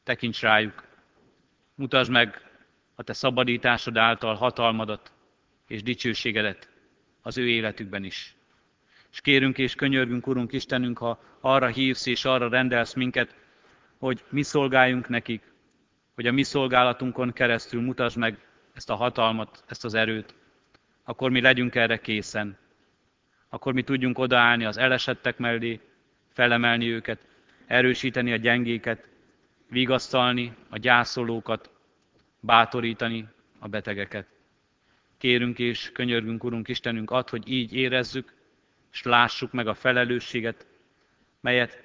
[0.02, 0.84] tekints rájuk,
[1.74, 2.45] mutasd meg
[2.98, 5.12] a Te szabadításod által hatalmadat
[5.66, 6.68] és dicsőségedet
[7.22, 8.34] az ő életükben is.
[9.12, 13.34] És kérünk és könyörgünk, Urunk Istenünk, ha arra hívsz és arra rendelsz minket,
[13.98, 15.42] hogy mi szolgáljunk nekik,
[16.14, 18.38] hogy a mi szolgálatunkon keresztül mutasd meg
[18.72, 20.34] ezt a hatalmat, ezt az erőt,
[21.04, 22.58] akkor mi legyünk erre készen.
[23.48, 25.80] Akkor mi tudjunk odaállni az elesettek mellé,
[26.32, 27.20] felemelni őket,
[27.66, 29.08] erősíteni a gyengéket,
[29.68, 31.70] vigasztalni a gyászolókat,
[32.46, 33.28] bátorítani
[33.58, 34.26] a betegeket.
[35.18, 38.34] Kérünk és könyörgünk, Urunk Istenünk, ad, hogy így érezzük,
[38.92, 40.66] és lássuk meg a felelősséget,
[41.40, 41.84] melyet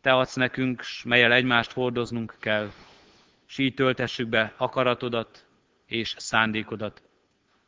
[0.00, 2.70] Te adsz nekünk, s melyel egymást hordoznunk kell,
[3.46, 5.46] s így töltessük be akaratodat
[5.86, 7.02] és szándékodat,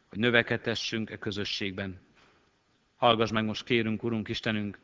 [0.08, 2.00] hogy növekedhessünk e közösségben.
[2.96, 4.78] Hallgass meg most kérünk, Urunk Istenünk,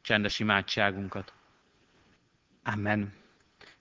[0.00, 1.32] csendes imádságunkat.
[2.62, 3.21] Amen.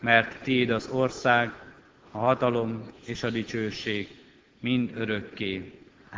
[0.00, 1.52] mert Tiéd az ország,
[2.10, 4.08] a hatalom és a dicsőség
[4.60, 5.72] mind örökké.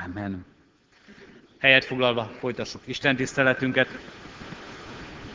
[0.07, 0.45] Amen.
[1.59, 3.88] Helyet foglalva folytassuk Isten tiszteletünket.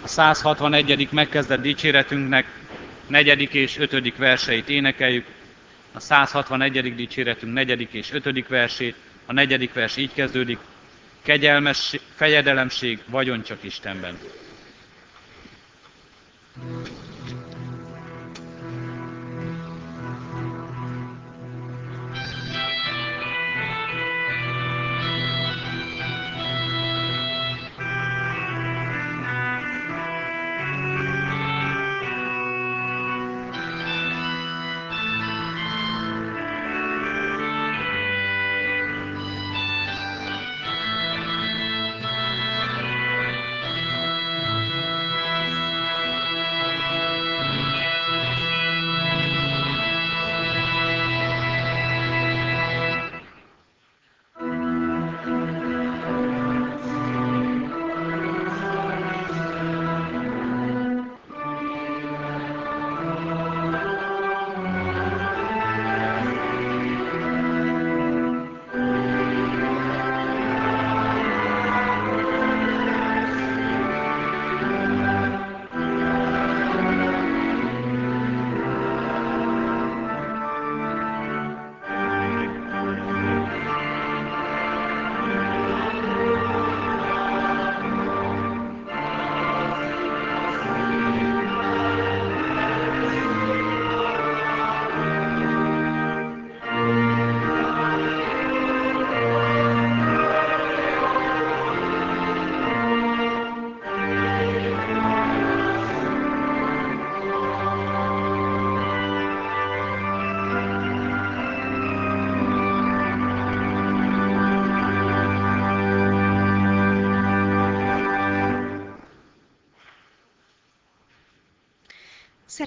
[0.04, 1.08] A 161.
[1.12, 2.46] megkezdett dicséretünknek
[3.08, 5.26] negyedik és ötödik verseit énekeljük.
[5.94, 6.96] A 161.
[6.96, 8.96] dicséretünk negyedik és ötödik versét.
[9.26, 10.58] A negyedik vers így kezdődik.
[11.22, 14.18] Kegyelmes, fejedelemség vagyon csak Istenben.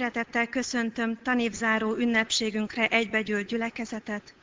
[0.01, 4.35] Szeretettel köszöntöm tanévzáró ünnepségünkre egybegyűlt gyülekezetet,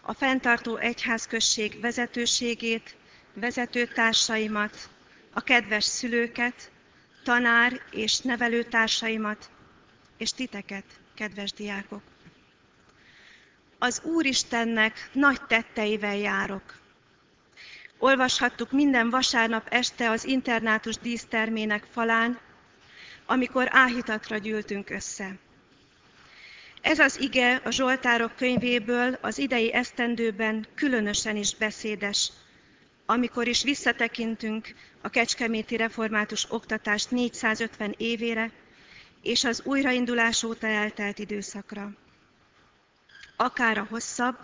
[0.00, 2.96] a fenntartó egyházközség vezetőségét,
[3.34, 4.88] vezetőtársaimat,
[5.32, 6.70] a kedves szülőket,
[7.24, 9.50] tanár és nevelőtársaimat,
[10.16, 12.02] és titeket, kedves diákok.
[13.78, 16.78] Az Úristennek nagy tetteivel járok.
[17.98, 22.38] Olvashattuk minden vasárnap este az internátus dísztermének falán,
[23.26, 25.38] amikor áhítatra gyűltünk össze.
[26.80, 32.32] Ez az ige a Zsoltárok könyvéből az idei esztendőben különösen is beszédes,
[33.06, 38.50] amikor is visszatekintünk a Kecskeméti Református Oktatás 450 évére
[39.22, 41.90] és az újraindulás óta eltelt időszakra.
[43.36, 44.36] Akár a hosszabb,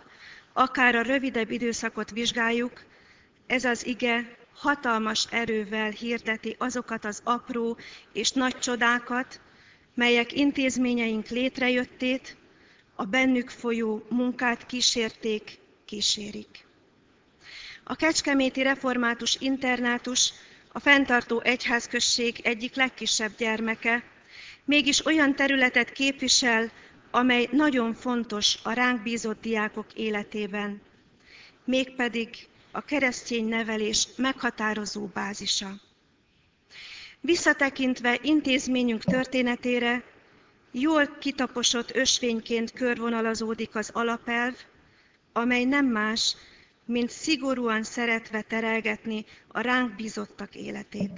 [0.53, 2.83] akár a rövidebb időszakot vizsgáljuk,
[3.47, 7.77] ez az ige hatalmas erővel hirdeti azokat az apró
[8.13, 9.41] és nagy csodákat,
[9.95, 12.37] melyek intézményeink létrejöttét,
[12.95, 16.67] a bennük folyó munkát kísérték, kísérik.
[17.85, 20.33] A Kecskeméti Református Internátus
[20.73, 24.05] a fenntartó egyházközség egyik legkisebb gyermeke,
[24.65, 26.71] mégis olyan területet képvisel,
[27.11, 30.81] amely nagyon fontos a ránk bízott diákok életében,
[31.65, 32.29] mégpedig
[32.73, 35.71] a keresztény nevelés meghatározó bázisa.
[37.21, 40.05] Visszatekintve intézményünk történetére,
[40.71, 44.55] jól kitaposott ösvényként körvonalazódik az alapelv,
[45.33, 46.37] amely nem más,
[46.85, 51.11] mint szigorúan szeretve terelgetni a ránk bízottak életét.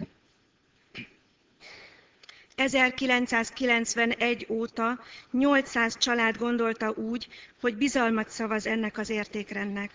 [2.55, 7.29] 1991 óta 800 család gondolta úgy,
[7.61, 9.91] hogy bizalmat szavaz ennek az értékrendnek.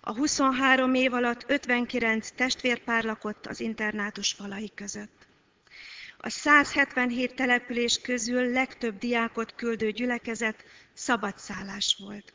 [0.00, 5.26] A 23 év alatt 59 testvérpár lakott az internátus falai között.
[6.18, 12.34] A 177 település közül legtöbb diákot küldő gyülekezet szabadszállás volt.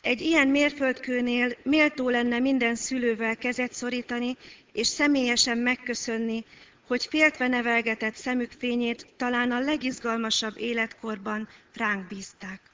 [0.00, 4.36] Egy ilyen mérföldkőnél méltó lenne minden szülővel kezet szorítani,
[4.72, 6.44] és személyesen megköszönni,
[6.86, 12.71] hogy féltve nevelgetett szemük fényét talán a legizgalmasabb életkorban ránk bízták.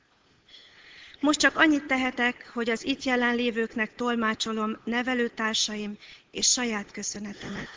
[1.20, 5.96] Most csak annyit tehetek, hogy az itt jelenlévőknek tolmácsolom nevelőtársaim
[6.30, 7.68] és saját köszönetemet.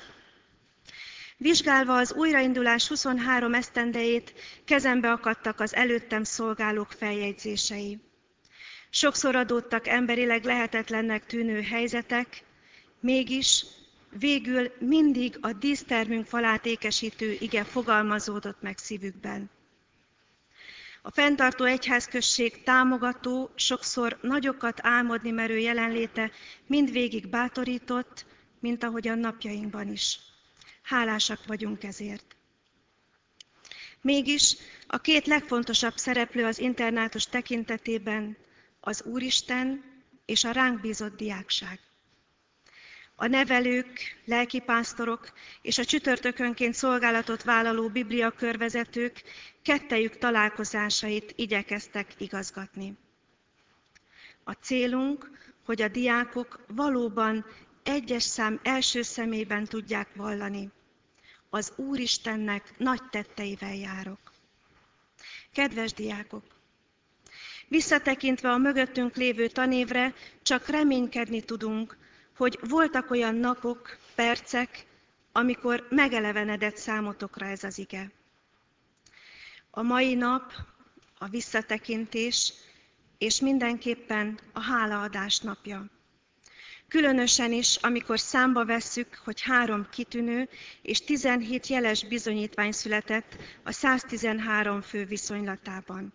[1.38, 4.34] Vizsgálva az újraindulás 23 esztendejét,
[4.66, 8.00] kezembe akadtak az előttem szolgálók feljegyzései.
[8.90, 12.44] Sokszor adódtak emberileg lehetetlennek tűnő helyzetek,
[13.00, 13.66] mégis
[14.20, 19.50] végül mindig a dísztermünk falát ékesítő ige fogalmazódott meg szívükben.
[21.02, 26.32] A fenntartó egyházközség támogató, sokszor nagyokat álmodni merő jelenléte
[26.68, 28.26] mindvégig bátorított,
[28.60, 30.20] mint ahogy a napjainkban is.
[30.82, 32.36] Hálásak vagyunk ezért.
[34.02, 34.56] Mégis
[34.88, 38.38] a két legfontosabb szereplő az internátus tekintetében
[38.80, 39.84] az Úristen
[40.26, 41.80] és a ránk bízott diákság.
[43.22, 45.32] A nevelők, lelkipásztorok
[45.62, 49.24] és a csütörtökönként szolgálatot vállaló bibliakörvezetők
[49.62, 52.98] kettejük találkozásait igyekeztek igazgatni.
[54.44, 55.32] A célunk,
[55.66, 57.46] hogy a diákok valóban
[57.84, 60.70] egyes szám első szemében tudják vallani.
[61.50, 64.32] Az Úristennek nagy tetteivel járok.
[65.54, 66.44] Kedves diákok!
[67.68, 72.00] Visszatekintve a mögöttünk lévő tanévre, csak reménykedni tudunk,
[72.42, 74.86] hogy voltak olyan napok, percek,
[75.32, 78.12] amikor megelevenedett számotokra ez az ige.
[79.72, 80.52] A mai nap
[81.18, 82.54] a visszatekintés,
[83.18, 85.86] és mindenképpen a hálaadás napja.
[86.88, 90.50] Különösen is, amikor számba vesszük, hogy három kitűnő
[90.82, 96.14] és 17 jeles bizonyítvány született a 113 fő viszonylatában.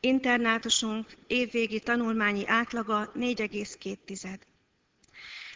[0.00, 4.38] Internátusunk évvégi tanulmányi átlaga 4,2.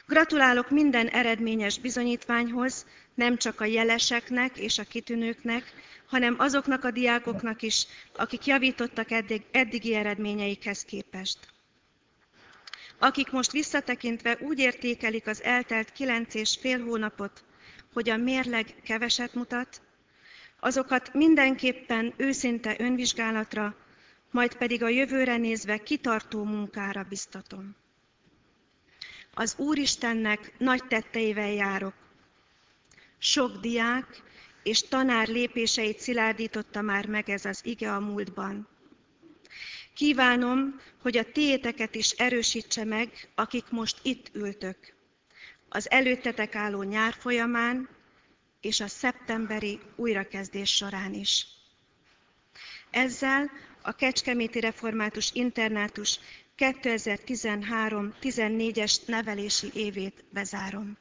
[0.06, 5.72] Gratulálok minden eredményes bizonyítványhoz, nem csak a jeleseknek és a kitűnőknek,
[6.06, 7.86] hanem azoknak a diákoknak is,
[8.16, 11.38] akik javítottak eddig, eddigi eredményeikhez képest.
[12.98, 17.44] Akik most visszatekintve úgy értékelik az eltelt kilenc és fél hónapot,
[17.92, 19.80] hogy a mérleg keveset mutat,
[20.60, 23.76] azokat mindenképpen őszinte önvizsgálatra,
[24.30, 27.76] majd pedig a jövőre nézve kitartó munkára biztatom.
[29.34, 31.94] Az Úristennek nagy tetteivel járok.
[33.18, 34.22] Sok diák
[34.62, 38.68] és tanár lépéseit szilárdította már meg ez az ige a múltban.
[39.94, 44.76] Kívánom, hogy a tiéteket is erősítse meg, akik most itt ültök.
[45.68, 47.88] Az előttetek álló nyár folyamán
[48.60, 51.46] és a szeptemberi újrakezdés során is.
[52.90, 53.50] Ezzel
[53.82, 56.18] a Kecskeméti Református Internátus
[56.62, 60.96] 2013-14-es nevelési évét bezárom.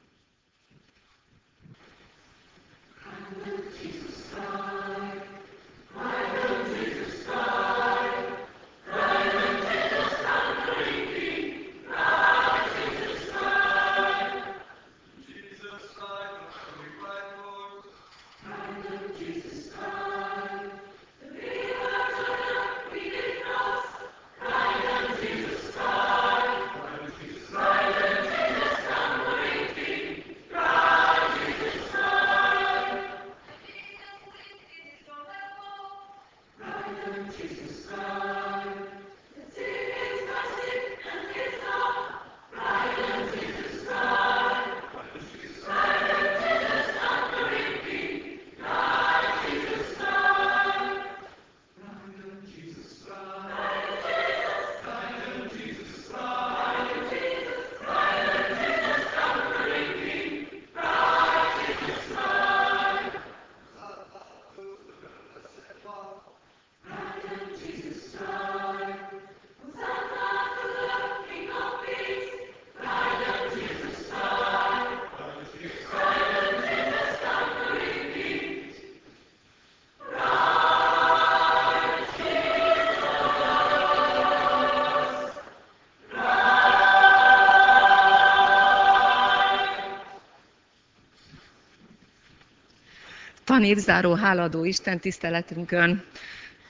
[93.61, 96.03] Tanévzáró háladó Isten tiszteletünkön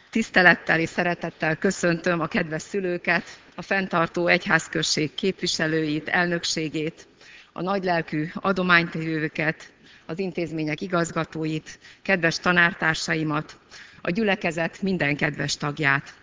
[0.10, 3.24] tisztelettel és szeretettel köszöntöm a kedves szülőket,
[3.56, 7.08] a fenntartó egyházközség képviselőit, elnökségét,
[7.54, 9.72] a nagylelkű adománytevőket,
[10.06, 13.58] az intézmények igazgatóit, kedves tanártársaimat,
[14.02, 16.14] a gyülekezet minden kedves tagját.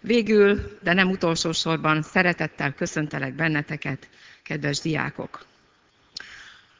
[0.00, 4.08] Végül, de nem utolsó sorban szeretettel köszöntelek benneteket,
[4.42, 5.44] kedves diákok.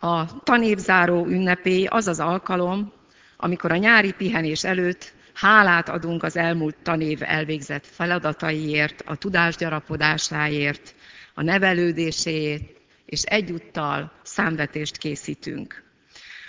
[0.01, 2.99] A tanévzáró ünnepé az az alkalom,
[3.43, 10.95] amikor a nyári pihenés előtt hálát adunk az elmúlt tanév elvégzett feladataiért, a tudásgyarapodásáért,
[11.34, 12.62] a nevelődéséért,
[13.07, 15.82] és egyúttal számvetést készítünk.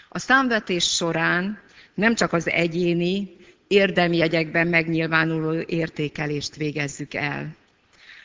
[0.10, 1.60] A számvetés során
[1.94, 3.36] nem csak az egyéni,
[3.68, 7.56] érdemjegyekben megnyilvánuló értékelést végezzük el.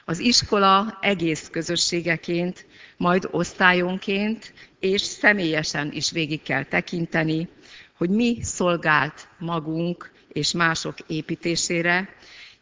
[0.04, 7.48] Az iskola egész közösségeként, majd osztályonként és személyesen is végig kell tekinteni,
[7.96, 12.08] hogy mi szolgált magunk és mások építésére,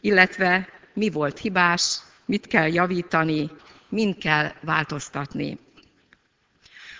[0.00, 3.50] illetve mi volt hibás, mit kell javítani,
[3.88, 5.58] mind kell változtatni.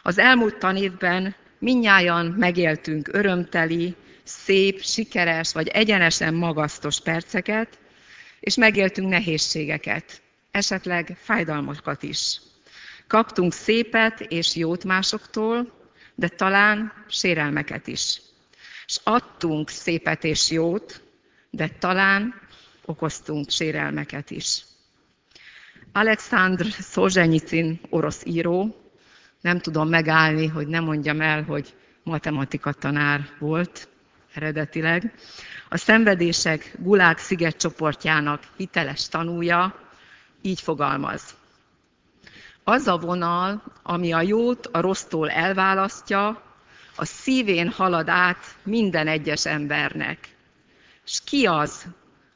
[0.02, 7.78] Az elmúlt tanévben minnyáján megéltünk örömteli, szép, sikeres vagy egyenesen magasztos perceket,
[8.40, 12.40] és megéltünk nehézségeket, esetleg fájdalmakat is.
[13.06, 15.83] Kaptunk szépet és jót másoktól,
[16.14, 18.20] de talán sérelmeket is.
[18.86, 21.02] És adtunk szépet és jót,
[21.50, 22.34] de talán
[22.84, 24.64] okoztunk sérelmeket is.
[25.92, 28.76] Alexandr Szolzsenyicin orosz író,
[29.40, 33.88] nem tudom megállni, hogy nem mondjam el, hogy matematika tanár volt
[34.34, 35.14] eredetileg.
[35.68, 37.20] A szenvedések Gulák
[37.56, 39.78] csoportjának hiteles tanúja
[40.42, 41.34] így fogalmaz.
[42.64, 46.42] Az a vonal, ami a jót a rossztól elválasztja,
[46.96, 50.36] a szívén halad át minden egyes embernek.
[51.04, 51.86] És ki az,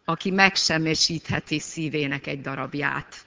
[0.05, 3.27] aki megsemmisítheti szívének egy darabját?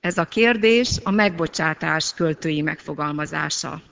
[0.00, 3.82] Ez a kérdés a megbocsátás költői megfogalmazása.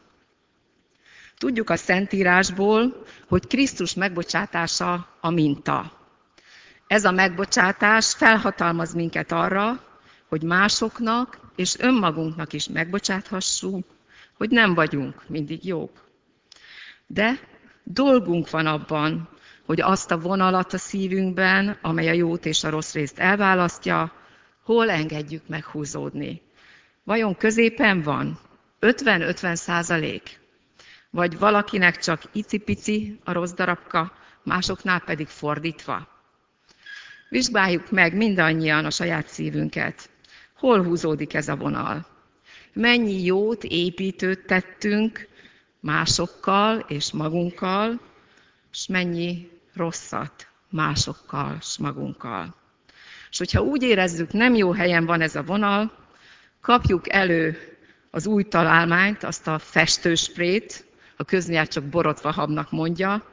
[1.39, 5.93] Tudjuk a Szentírásból, hogy Krisztus megbocsátása a minta.
[6.87, 9.94] Ez a megbocsátás felhatalmaz minket arra,
[10.35, 13.85] hogy másoknak és önmagunknak is megbocsáthassunk,
[14.37, 16.09] hogy nem vagyunk mindig jók.
[17.07, 17.41] De
[17.85, 19.29] dolgunk van abban,
[19.67, 24.13] hogy azt a vonalat a szívünkben, amely a jót és a rossz részt elválasztja,
[24.63, 26.43] hol engedjük meghúzódni.
[27.05, 28.39] Vajon középen van?
[28.81, 30.41] 50-50 százalék?
[31.11, 34.13] Vagy valakinek csak icipici a rossz darabka,
[34.43, 36.09] másoknál pedig fordítva?
[37.29, 40.13] Vizsgáljuk meg mindannyian a saját szívünket.
[40.65, 42.07] Hol húzódik ez a vonal?
[42.73, 45.29] Mennyi jót, építőt tettünk
[45.81, 48.01] másokkal és magunkkal,
[48.73, 52.55] és mennyi rosszat másokkal és magunkkal.
[53.31, 55.93] És hogyha úgy érezzük, nem jó helyen van ez a vonal,
[56.61, 57.57] kapjuk elő
[58.11, 60.85] az új találmányt, azt a festősprét,
[61.17, 63.25] a köznyelv csak borotva habnak mondja,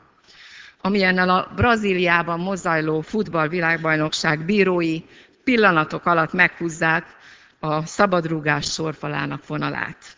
[0.82, 5.02] amilyennel a Brazíliában mozajló futballvilágbajnokság bírói
[5.44, 7.20] pillanatok alatt meghúzzák
[7.64, 10.18] a szabadrúgás sorfalának vonalát.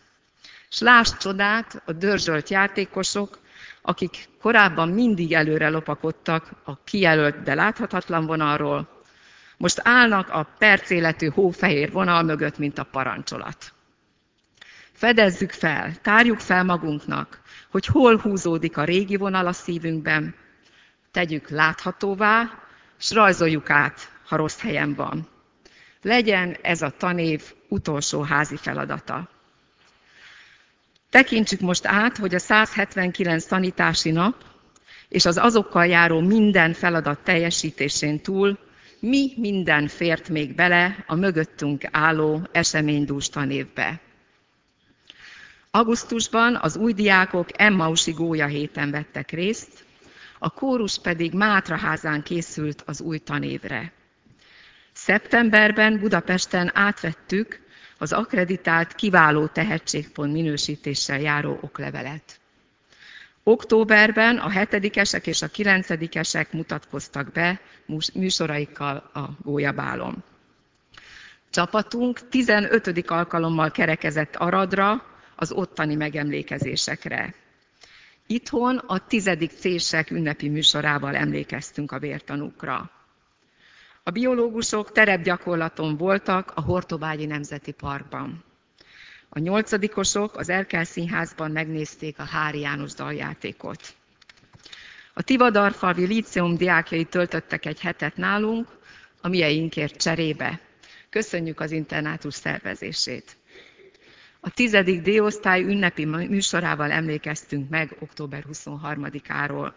[0.70, 3.38] És lásd csodát, a dörzsölt játékosok,
[3.82, 8.88] akik korábban mindig előre lopakodtak a kijelölt, de láthatatlan vonalról,
[9.56, 13.72] most állnak a percéletű hófehér vonal mögött, mint a parancsolat.
[14.92, 17.40] Fedezzük fel, tárjuk fel magunknak,
[17.70, 20.34] hogy hol húzódik a régi vonal a szívünkben,
[21.10, 22.50] tegyük láthatóvá,
[22.98, 25.33] és rajzoljuk át, ha rossz helyen van.
[26.04, 29.28] Legyen ez a tanév utolsó házi feladata.
[31.10, 34.44] Tekintsük most át, hogy a 179 tanítási nap
[35.08, 38.58] és az azokkal járó minden feladat teljesítésén túl
[39.00, 44.00] mi minden fért még bele a mögöttünk álló eseménydús tanévbe.
[45.70, 49.84] Augusztusban az új diákok Emmausi Gólya héten vettek részt,
[50.38, 53.92] a kórus pedig Mátraházán készült az új tanévre.
[55.04, 57.60] Szeptemberben Budapesten átvettük
[57.98, 62.40] az akreditált kiváló tehetségpont minősítéssel járó oklevelet.
[63.42, 67.60] Októberben a hetedikesek és a kilencedikesek mutatkoztak be
[68.14, 70.22] műsoraikkal a gólyabálon.
[71.50, 73.10] Csapatunk 15.
[73.10, 77.34] alkalommal kerekezett Aradra, az ottani megemlékezésekre.
[78.26, 82.90] Itthon a tizedik cések ünnepi műsorával emlékeztünk a vértanúkra.
[84.06, 88.44] A biológusok terepgyakorlaton voltak a Hortobágyi Nemzeti Parkban.
[89.28, 93.94] A nyolcadikosok az Erkel Színházban megnézték a Hári János daljátékot.
[95.14, 98.68] A Tivadarfalvi Líceum diákjai töltöttek egy hetet nálunk,
[99.20, 100.60] a mieinkért cserébe.
[101.10, 103.36] Köszönjük az internátus szervezését.
[104.40, 109.72] A tizedik D-osztály ünnepi műsorával emlékeztünk meg október 23-áról.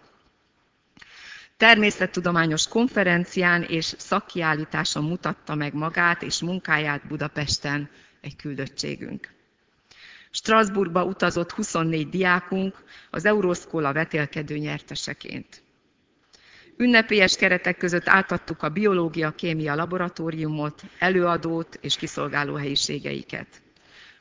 [1.57, 7.89] Természettudományos konferencián és szakkiállításon mutatta meg magát és munkáját Budapesten
[8.21, 9.33] egy küldöttségünk.
[10.31, 15.63] Strasbourgba utazott 24 diákunk az Euroszkóla vetélkedő nyerteseként.
[16.77, 23.61] Ünnepélyes keretek között átadtuk a biológia-kémia laboratóriumot, előadót és kiszolgáló helyiségeiket.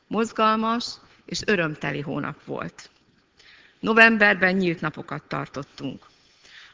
[0.07, 0.87] Mozgalmas
[1.25, 2.91] és örömteli hónap volt.
[3.81, 6.07] Novemberben nyílt napokat tartottunk.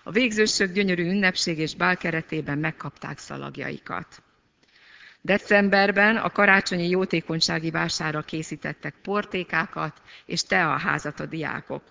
[0.02, 4.22] A végzősök gyönyörű ünnepség és bál keretében megkapták szalagjaikat.
[5.20, 11.82] Decemberben a karácsonyi jótékonysági vására készítettek portékákat és teaházat a diákok.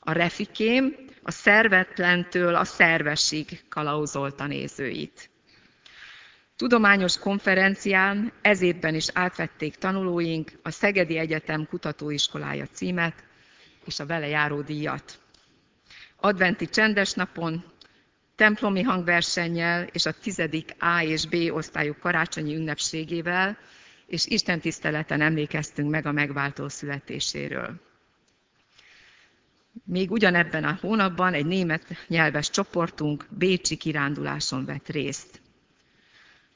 [0.00, 5.30] A refikém a szervetlentől a szervesig kalauzolta nézőit.
[6.56, 13.24] Tudományos konferencián ez évben is átvették tanulóink a Szegedi Egyetem Kutatóiskolája címet
[13.84, 15.20] és a vele járó díjat.
[16.16, 17.64] Adventi csendes napon,
[18.34, 23.58] templomi hangversennyel és a tizedik A és B osztályok karácsonyi ünnepségével
[24.06, 27.80] és Isten tiszteleten emlékeztünk meg a megváltó születéséről.
[29.84, 35.40] Még ugyanebben a hónapban egy német nyelves csoportunk Bécsi kiránduláson vett részt.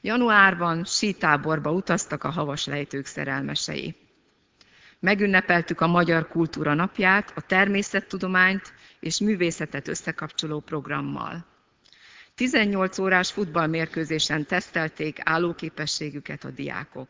[0.01, 3.97] Januárban sítáborba utaztak a havas lejtők szerelmesei.
[4.99, 11.45] Megünnepeltük a Magyar Kultúra Napját, a természettudományt és művészetet összekapcsoló programmal.
[12.35, 17.09] 18 órás futballmérkőzésen tesztelték állóképességüket a diákok.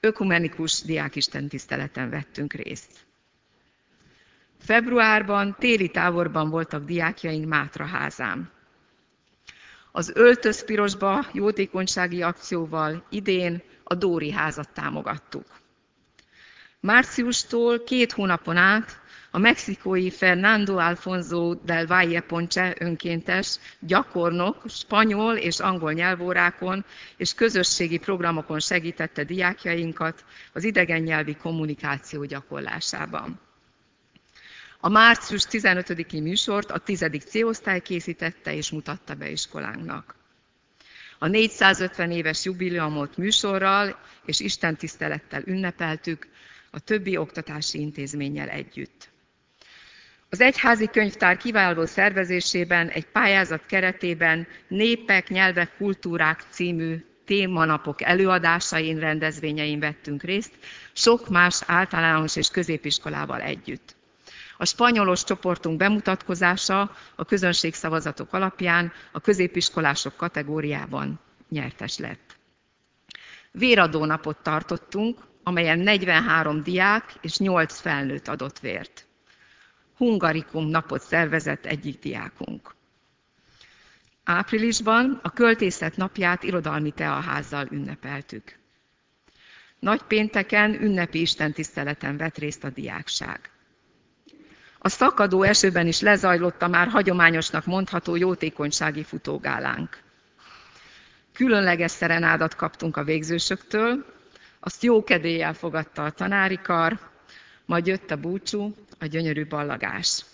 [0.00, 3.06] Ökumenikus diákistentiszteleten vettünk részt.
[4.58, 8.50] Februárban téli táborban voltak diákjaink Mátra házán.
[9.92, 15.46] Az Öltöz Pirosba jótékonysági akcióval idén a Dóri házat támogattuk.
[16.80, 18.99] Márciustól két hónapon át
[19.30, 26.84] a mexikói Fernando Alfonso del Valle Ponce önkéntes, gyakornok, spanyol és angol nyelvórákon
[27.16, 33.40] és közösségi programokon segítette diákjainkat az idegen nyelvi kommunikáció gyakorlásában.
[34.80, 37.04] A március 15-i műsort a 10.
[37.26, 40.14] C-osztály készítette és mutatta be iskolánknak.
[41.18, 46.28] A 450 éves jubileumot műsorral és Isten tisztelettel ünnepeltük
[46.70, 49.10] a többi oktatási intézménnyel együtt.
[50.32, 59.80] Az egyházi könyvtár kiváló szervezésében egy pályázat keretében Népek, Nyelvek, Kultúrák című témanapok előadásain, rendezvényein
[59.80, 60.52] vettünk részt,
[60.92, 63.96] sok más általános és középiskolával együtt.
[64.56, 72.36] A spanyolos csoportunk bemutatkozása a közönségszavazatok alapján a középiskolások kategóriában nyertes lett.
[73.50, 79.04] Véradó napot tartottunk, amelyen 43 diák és 8 felnőtt adott vért.
[80.00, 82.74] Hungarikum napot szervezett egyik diákunk.
[84.24, 88.58] Áprilisban a költészet napját irodalmi teaházzal ünnepeltük.
[89.78, 93.50] Nagy pénteken ünnepi istentiszteleten vett részt a diákság.
[94.78, 99.98] A szakadó esőben is lezajlott a már hagyományosnak mondható jótékonysági futógálánk.
[101.32, 104.04] Különleges szerenádat kaptunk a végzősöktől,
[104.60, 106.98] azt jó kedéllyel fogadta a tanári kar,
[107.64, 110.24] majd jött a búcsú, a gyönyörű ballagás.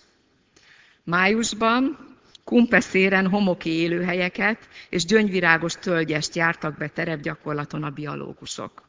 [1.03, 1.97] Májusban
[2.43, 8.87] kumpeszéren homoki élőhelyeket és gyöngyvirágos tölgyest jártak be terepgyakorlaton a biológusok.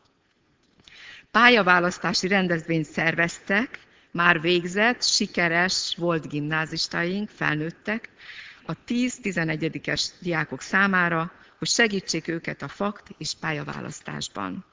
[1.30, 3.78] Pályaválasztási rendezvényt szerveztek,
[4.10, 8.10] már végzett, sikeres volt gimnázistaink, felnőttek,
[8.66, 14.64] a 10-11-es diákok számára, hogy segítsék őket a fakt és pályaválasztásban.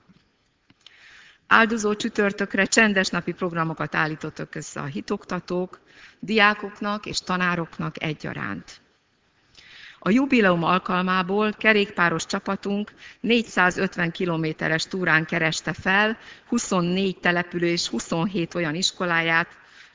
[1.48, 5.80] Áldozó csütörtökre csendes napi programokat állítottak össze a hitoktatók,
[6.20, 8.82] diákoknak és tanároknak egyaránt.
[10.00, 16.18] A jubileum alkalmából kerékpáros csapatunk 450 kilométeres túrán kereste fel
[16.48, 19.48] 24 települő és 27 olyan iskoláját,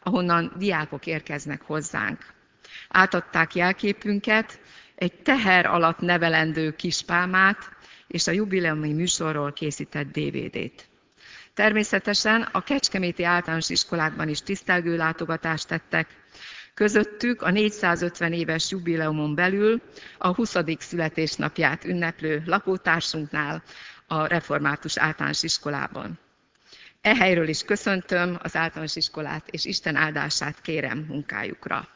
[0.02, 2.34] ahonnan diákok érkeznek hozzánk.
[2.88, 4.60] Átadták jelképünket,
[4.94, 7.70] egy teher alatt nevelendő kispálmát
[8.06, 10.89] és a jubileumi műsorról készített DVD-t.
[11.54, 16.08] Természetesen a kecskeméti általános iskolákban is tisztelgő látogatást tettek,
[16.74, 19.80] Közöttük a 450 éves jubileumon belül
[20.18, 20.56] a 20.
[20.78, 23.62] születésnapját ünneplő lakótársunknál
[24.06, 26.18] a református általános iskolában.
[27.00, 31.88] E helyről is köszöntöm az általános iskolát, és Isten áldását kérem munkájukra.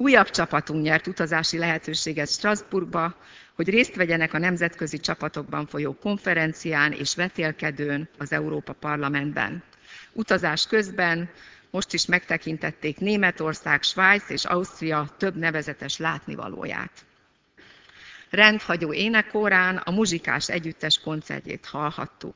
[0.00, 3.16] Újabb csapatunk nyert utazási lehetőséget Strasbourgba,
[3.54, 9.62] hogy részt vegyenek a nemzetközi csapatokban folyó konferencián és vetélkedőn az Európa Parlamentben.
[10.12, 11.30] Utazás közben
[11.70, 17.06] most is megtekintették Németország, Svájc és Ausztria több nevezetes látnivalóját.
[18.30, 22.34] Rendhagyó énekórán a muzsikás együttes koncertjét hallhattuk.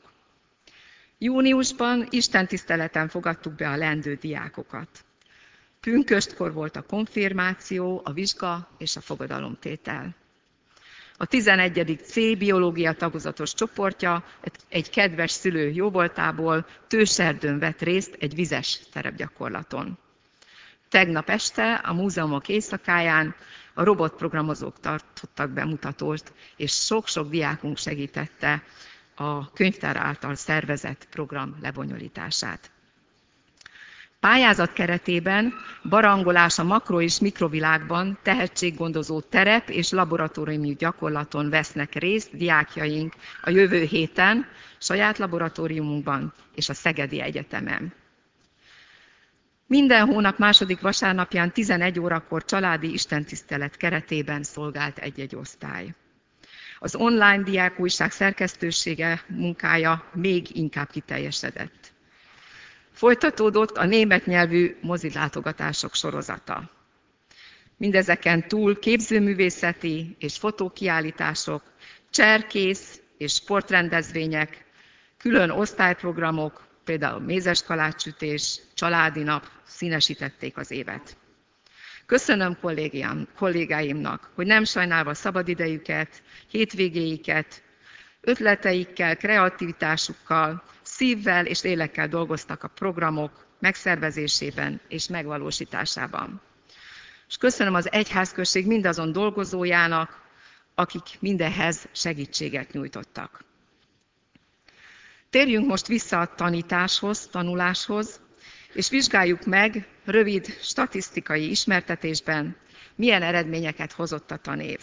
[1.18, 4.88] Júniusban Isten tiszteleten fogadtuk be a lendő diákokat.
[5.86, 10.14] Pünköstkor volt a konfirmáció, a vizsga és a fogadalomtétel.
[11.16, 12.00] A 11.
[12.04, 14.24] C biológia tagozatos csoportja
[14.68, 19.98] egy kedves szülő jóvoltából tőserdőn vett részt egy vizes terepgyakorlaton.
[20.88, 23.34] Tegnap este a múzeumok éjszakáján
[23.74, 28.62] a robotprogramozók tartottak bemutatót, és sok-sok diákunk segítette
[29.14, 32.70] a könyvtár által szervezett program lebonyolítását.
[34.22, 35.54] Pályázat keretében
[35.88, 43.82] barangolás a makro- és mikrovilágban tehetséggondozó terep és laboratóriumi gyakorlaton vesznek részt diákjaink a jövő
[43.82, 44.46] héten
[44.78, 47.92] saját laboratóriumunkban és a Szegedi Egyetemen.
[49.66, 55.94] Minden hónap második vasárnapján 11 órakor családi istentisztelet keretében szolgált egy-egy osztály.
[56.78, 61.81] Az online diákújság szerkesztősége munkája még inkább kiteljesedett.
[63.02, 66.70] Folytatódott a német nyelvű mozilátogatások sorozata.
[67.76, 71.62] Mindezeken túl képzőművészeti és fotókiállítások,
[72.10, 74.64] cserkész és sportrendezvények,
[75.18, 81.16] külön osztályprogramok, például mézes kalácsütés, családi nap színesítették az évet.
[82.06, 82.58] Köszönöm
[83.36, 87.62] kollégáimnak, hogy nem sajnálva szabadidejüket, hétvégéiket,
[88.20, 90.62] ötleteikkel, kreativitásukkal,
[91.02, 96.40] szívvel és lélekkel dolgoztak a programok megszervezésében és megvalósításában.
[97.28, 100.20] És köszönöm az egyházközség mindazon dolgozójának,
[100.74, 103.44] akik mindenhez segítséget nyújtottak.
[105.30, 108.20] Térjünk most vissza a tanításhoz, tanuláshoz,
[108.72, 112.56] és vizsgáljuk meg rövid statisztikai ismertetésben,
[112.94, 114.78] milyen eredményeket hozott a tanév.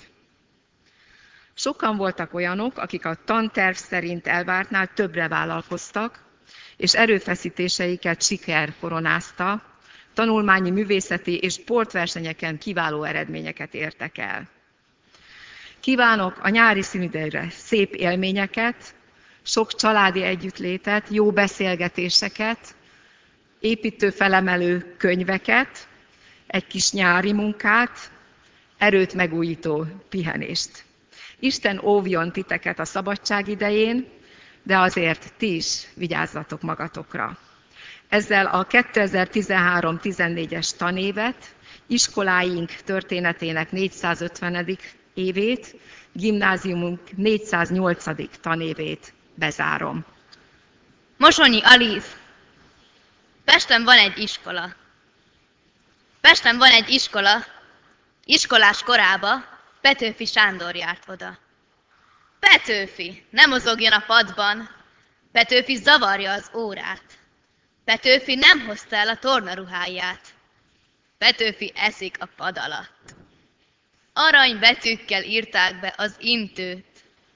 [1.60, 6.24] Sokan voltak olyanok, akik a tanterv szerint elvártnál többre vállalkoztak,
[6.78, 9.64] és erőfeszítéseiket siker koronázta,
[10.14, 14.50] tanulmányi, művészeti és sportversenyeken kiváló eredményeket értek el.
[15.80, 18.96] Kívánok a nyári színidejre szép élményeket,
[19.42, 22.76] sok családi együttlétet, jó beszélgetéseket,
[23.60, 25.88] építő felemelő könyveket,
[26.48, 28.12] egy kis nyári munkát,
[28.78, 30.88] erőt megújító pihenést.
[31.40, 34.08] Isten óvjon titeket a szabadság idején,
[34.64, 37.38] de azért ti is vigyázzatok magatokra.
[38.10, 41.56] Ezzel a 2013-14-es tanévet,
[41.88, 44.78] iskoláink történetének 450.
[45.14, 45.76] évét,
[46.12, 48.40] gimnáziumunk 408.
[48.42, 50.06] tanévét bezárom.
[51.18, 52.06] Mosonyi Aliz.
[53.46, 54.74] Pesten van egy iskola.
[56.22, 57.46] Pesten van egy iskola.
[58.26, 61.38] Iskolás korába Petőfi Sándor járt oda.
[62.40, 64.70] Petőfi, nem mozogjon a padban.
[65.32, 67.04] Petőfi zavarja az órát.
[67.84, 70.28] Petőfi nem hozta el a tornaruháját.
[71.18, 73.16] Petőfi eszik a pad alatt.
[74.14, 76.86] Arany betűkkel írták be az intőt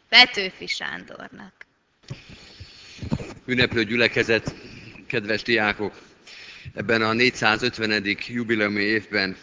[0.10, 1.66] Petőfi Sándornak.
[3.46, 4.54] Ünneplő gyülekezet,
[5.08, 6.02] kedves diákok!
[6.74, 8.18] Ebben a 450.
[8.28, 9.38] jubileumi évben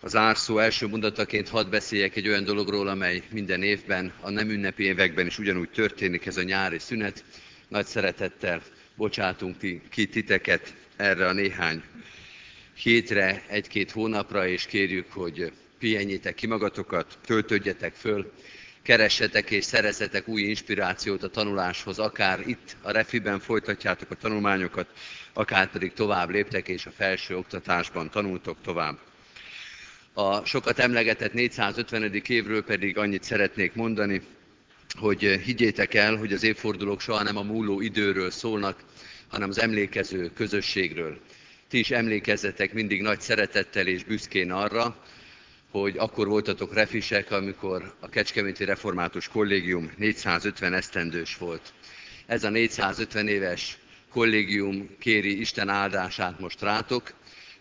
[0.00, 4.82] az árszó első mondataként hadd beszéljek egy olyan dologról, amely minden évben, a nem ünnepi
[4.82, 7.24] években is ugyanúgy történik, ez a nyári szünet.
[7.68, 8.62] Nagy szeretettel
[8.96, 9.56] bocsátunk
[9.90, 11.82] ki titeket erre a néhány
[12.74, 18.32] hétre, egy-két hónapra, és kérjük, hogy pihenjétek ki magatokat, töltődjetek föl,
[18.82, 24.86] keressetek és szerezzetek új inspirációt a tanuláshoz, akár itt a Refiben folytatjátok a tanulmányokat,
[25.32, 29.07] akár pedig tovább léptek és a felső oktatásban tanultok tovább.
[30.20, 32.22] A sokat emlegetett 450.
[32.26, 34.22] évről pedig annyit szeretnék mondani,
[34.98, 38.78] hogy higgyétek el, hogy az évfordulók soha nem a múló időről szólnak,
[39.28, 41.18] hanem az emlékező közösségről.
[41.68, 45.02] Ti is emlékezzetek mindig nagy szeretettel és büszkén arra,
[45.70, 51.72] hogy akkor voltatok refisek, amikor a Kecskeméti Református Kollégium 450 esztendős volt.
[52.26, 53.78] Ez a 450 éves
[54.10, 57.12] kollégium kéri Isten áldását most rátok,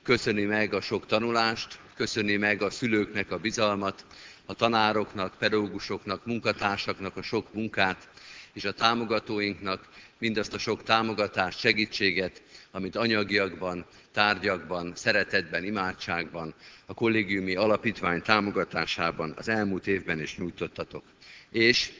[0.03, 4.05] köszöni meg a sok tanulást, köszöni meg a szülőknek a bizalmat,
[4.45, 8.09] a tanároknak, pedagógusoknak, munkatársaknak a sok munkát,
[8.53, 9.87] és a támogatóinknak
[10.17, 12.41] mindazt a sok támogatást, segítséget,
[12.71, 16.53] amit anyagiakban, tárgyakban, szeretetben, imádságban,
[16.85, 21.03] a kollégiumi alapítvány támogatásában az elmúlt évben is nyújtottatok.
[21.51, 21.91] És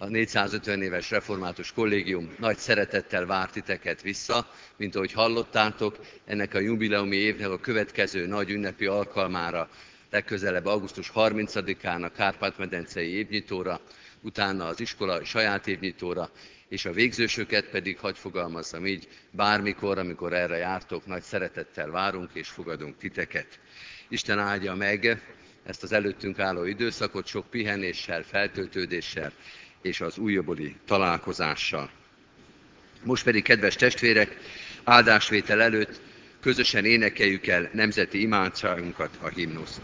[0.00, 6.58] a 450 éves református kollégium nagy szeretettel várt titeket vissza, mint ahogy hallottátok, ennek a
[6.58, 9.68] jubileumi évnek a következő nagy ünnepi alkalmára,
[10.10, 13.80] legközelebb augusztus 30-án a Kárpát-medencei évnyitóra,
[14.20, 16.30] utána az iskola saját évnyitóra,
[16.68, 22.48] és a végzősöket pedig, hagy fogalmazzam így, bármikor, amikor erre jártok, nagy szeretettel várunk és
[22.48, 23.60] fogadunk titeket.
[24.08, 25.22] Isten áldja meg
[25.64, 29.32] ezt az előttünk álló időszakot sok pihenéssel, feltöltődéssel
[29.82, 31.90] és az újabboli találkozással.
[33.02, 34.36] Most pedig, kedves testvérek,
[34.84, 36.00] áldásvétel előtt
[36.40, 39.80] közösen énekeljük el nemzeti imádságunkat, a himnuszt.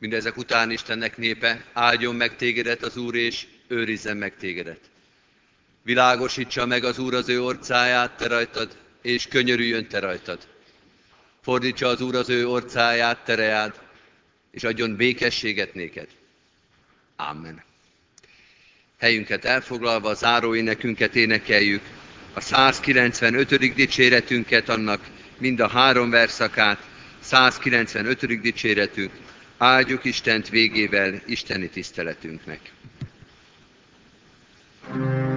[0.00, 4.80] Mindezek után Istennek népe, áldjon meg tégedet az Úr, és őrizzen meg tégedet.
[5.82, 10.38] Világosítsa meg az Úr az ő orcáját te rajtad, és könyörüljön te rajtad.
[11.42, 13.80] Fordítsa az Úr az ő orcáját te reád,
[14.50, 16.08] és adjon békességet néked.
[17.16, 17.62] Amen.
[18.98, 21.82] Helyünket elfoglalva, a záróénekünket énekeljük,
[22.32, 23.74] a 195.
[23.74, 25.00] dicséretünket, annak
[25.38, 26.86] mind a három verszakát,
[27.20, 28.40] 195.
[28.40, 29.12] dicséretünk,
[29.62, 32.72] Áldjuk Istent végével isteni tiszteletünknek.
[34.90, 35.29] Thank you.